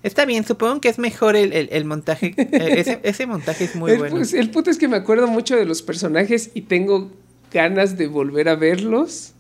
[0.01, 3.75] Está bien, supongo que es mejor el, el, el montaje, eh, ese, ese montaje es
[3.75, 4.15] muy el, bueno.
[4.15, 7.11] pues, el punto es que me acuerdo mucho de los personajes y tengo
[7.51, 9.33] ganas de volver a verlos.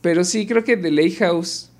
[0.00, 1.70] Pero sí, creo que The Lake House.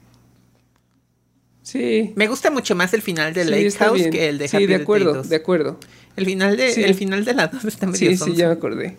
[1.67, 2.13] Sí.
[2.15, 4.11] Me gusta mucho más el final de Sí, Lake House bien.
[4.13, 5.29] que el de Sí, Happy de Death Day acuerdo, 2.
[5.29, 5.81] de acuerdo.
[6.15, 6.85] El final de, Sí.
[6.85, 8.97] el final de la 2 está medio Sí, sí, ya me acordé.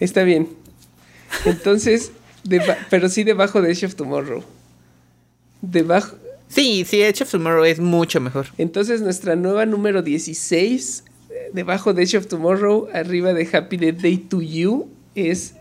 [0.00, 0.48] Está bien.
[1.44, 2.10] Entonces,
[2.90, 4.42] pero sí debajo de Edge of Tomorrow.
[5.60, 6.16] Debajo.
[6.48, 8.46] Sí, sí, Edge of Tomorrow es mucho mejor.
[8.58, 13.98] Entonces, nuestra nueva número 16, eh, debajo de Edge of Tomorrow, arriba de Happy Death
[14.00, 15.54] Day to You, es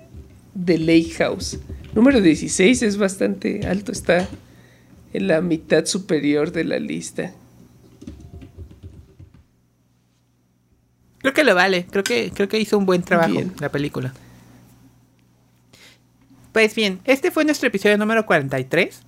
[0.65, 1.59] The Lake House.
[1.93, 4.27] Número 16 es bastante alto, está
[5.13, 7.33] en la mitad superior de la lista.
[11.19, 13.53] Creo que lo vale, creo que, creo que hizo un buen trabajo Bien.
[13.59, 14.13] la película.
[16.51, 19.01] Pues bien, este fue nuestro episodio número 43.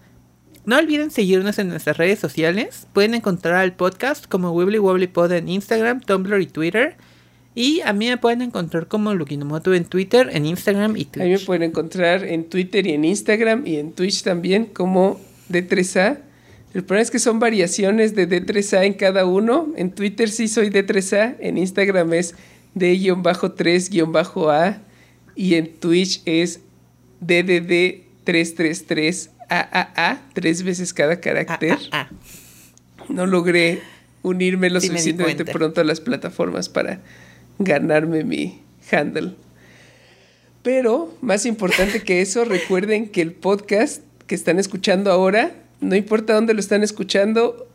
[0.66, 2.88] No olviden seguirnos en nuestras redes sociales.
[2.94, 6.96] Pueden encontrar al podcast como Wibbly Wobbly Pod en Instagram, Tumblr y Twitter.
[7.56, 11.30] Y a mí me pueden encontrar como Lukinomoto en Twitter, en Instagram y A mí
[11.30, 11.46] me Twitch.
[11.46, 16.20] pueden encontrar en Twitter y en Instagram y en Twitch también como D3A.
[16.74, 19.72] El problema es que son variaciones de D3A en cada uno.
[19.78, 22.36] En Twitter sí soy D3A, en Instagram es
[22.74, 24.82] D-3-A
[25.36, 26.62] y en Twitch es
[27.26, 31.78] DDD333AAA, tres veces cada carácter.
[33.10, 33.82] No logré
[34.24, 37.02] unirme lo Sí suficientemente pronto a las plataformas para
[37.60, 39.36] ganarme mi handle.
[40.64, 44.02] Pero, más importante que eso, recuerden que el podcast
[44.34, 47.68] que están escuchando ahora, no importa dónde lo están escuchando,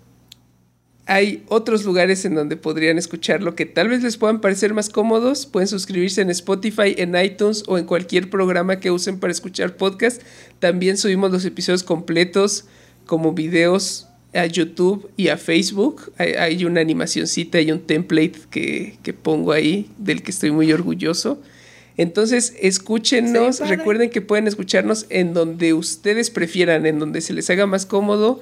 [1.07, 5.47] hay otros lugares en donde podrían escucharlo que tal vez les puedan parecer más cómodos.
[5.47, 10.21] Pueden suscribirse en Spotify, en iTunes o en cualquier programa que usen para escuchar podcast.
[10.59, 12.65] También subimos los episodios completos
[13.07, 16.13] como videos a YouTube y a Facebook.
[16.19, 21.41] Hay, una animacioncita y un template que, que pongo ahí del que estoy muy orgulloso.
[21.99, 23.57] Entonces, escúchenos.
[23.57, 23.65] Sí.
[23.65, 28.41] Recuerden que pueden escucharnos en donde ustedes prefieran, en donde se les haga más cómodo.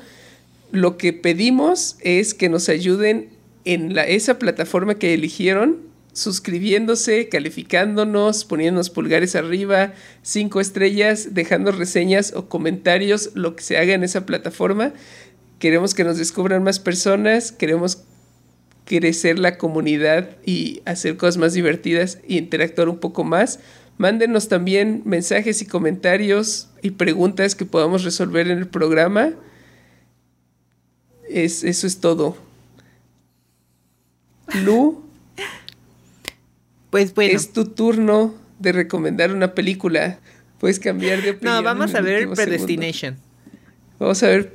[0.70, 3.30] Lo que pedimos es que nos ayuden
[3.64, 5.78] en la, esa plataforma que eligieron,
[6.12, 13.94] suscribiéndose, calificándonos, poniéndonos pulgares arriba, cinco estrellas, dejando reseñas o comentarios, lo que se haga
[13.94, 14.92] en esa plataforma.
[15.58, 18.02] Queremos que nos descubran más personas, queremos
[18.86, 23.58] crecer la comunidad y hacer cosas más divertidas y interactuar un poco más.
[23.98, 29.32] Mándenos también mensajes y comentarios y preguntas que podamos resolver en el programa.
[31.28, 32.36] Es, eso es todo.
[34.64, 35.02] Lu,
[36.90, 37.34] Pues bueno.
[37.34, 40.18] es tu turno de recomendar una película.
[40.60, 41.56] Puedes cambiar de opinión.
[41.56, 42.42] No, vamos a ver segundo.
[42.42, 43.16] Predestination.
[43.98, 44.52] Vamos a ver.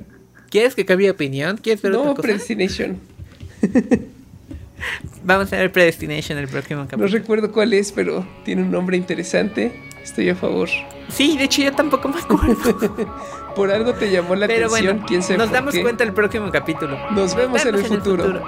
[0.50, 1.56] ¿Quieres que cambie de opinión?
[1.58, 2.22] ¿Quieres ver No, otra cosa?
[2.22, 2.98] Predestination.
[5.24, 7.08] Vamos a ver Predestination el próximo No capítulo.
[7.12, 9.72] recuerdo cuál es, pero tiene un nombre interesante.
[10.02, 10.68] Estoy a favor.
[11.08, 12.96] Sí, de hecho yo tampoco me acuerdo.
[13.54, 14.96] por algo te llamó la Pero atención.
[14.96, 15.82] bueno, ¿Quién sabe nos por damos qué?
[15.82, 16.98] cuenta el próximo capítulo.
[17.12, 18.42] Nos vemos en el futuro.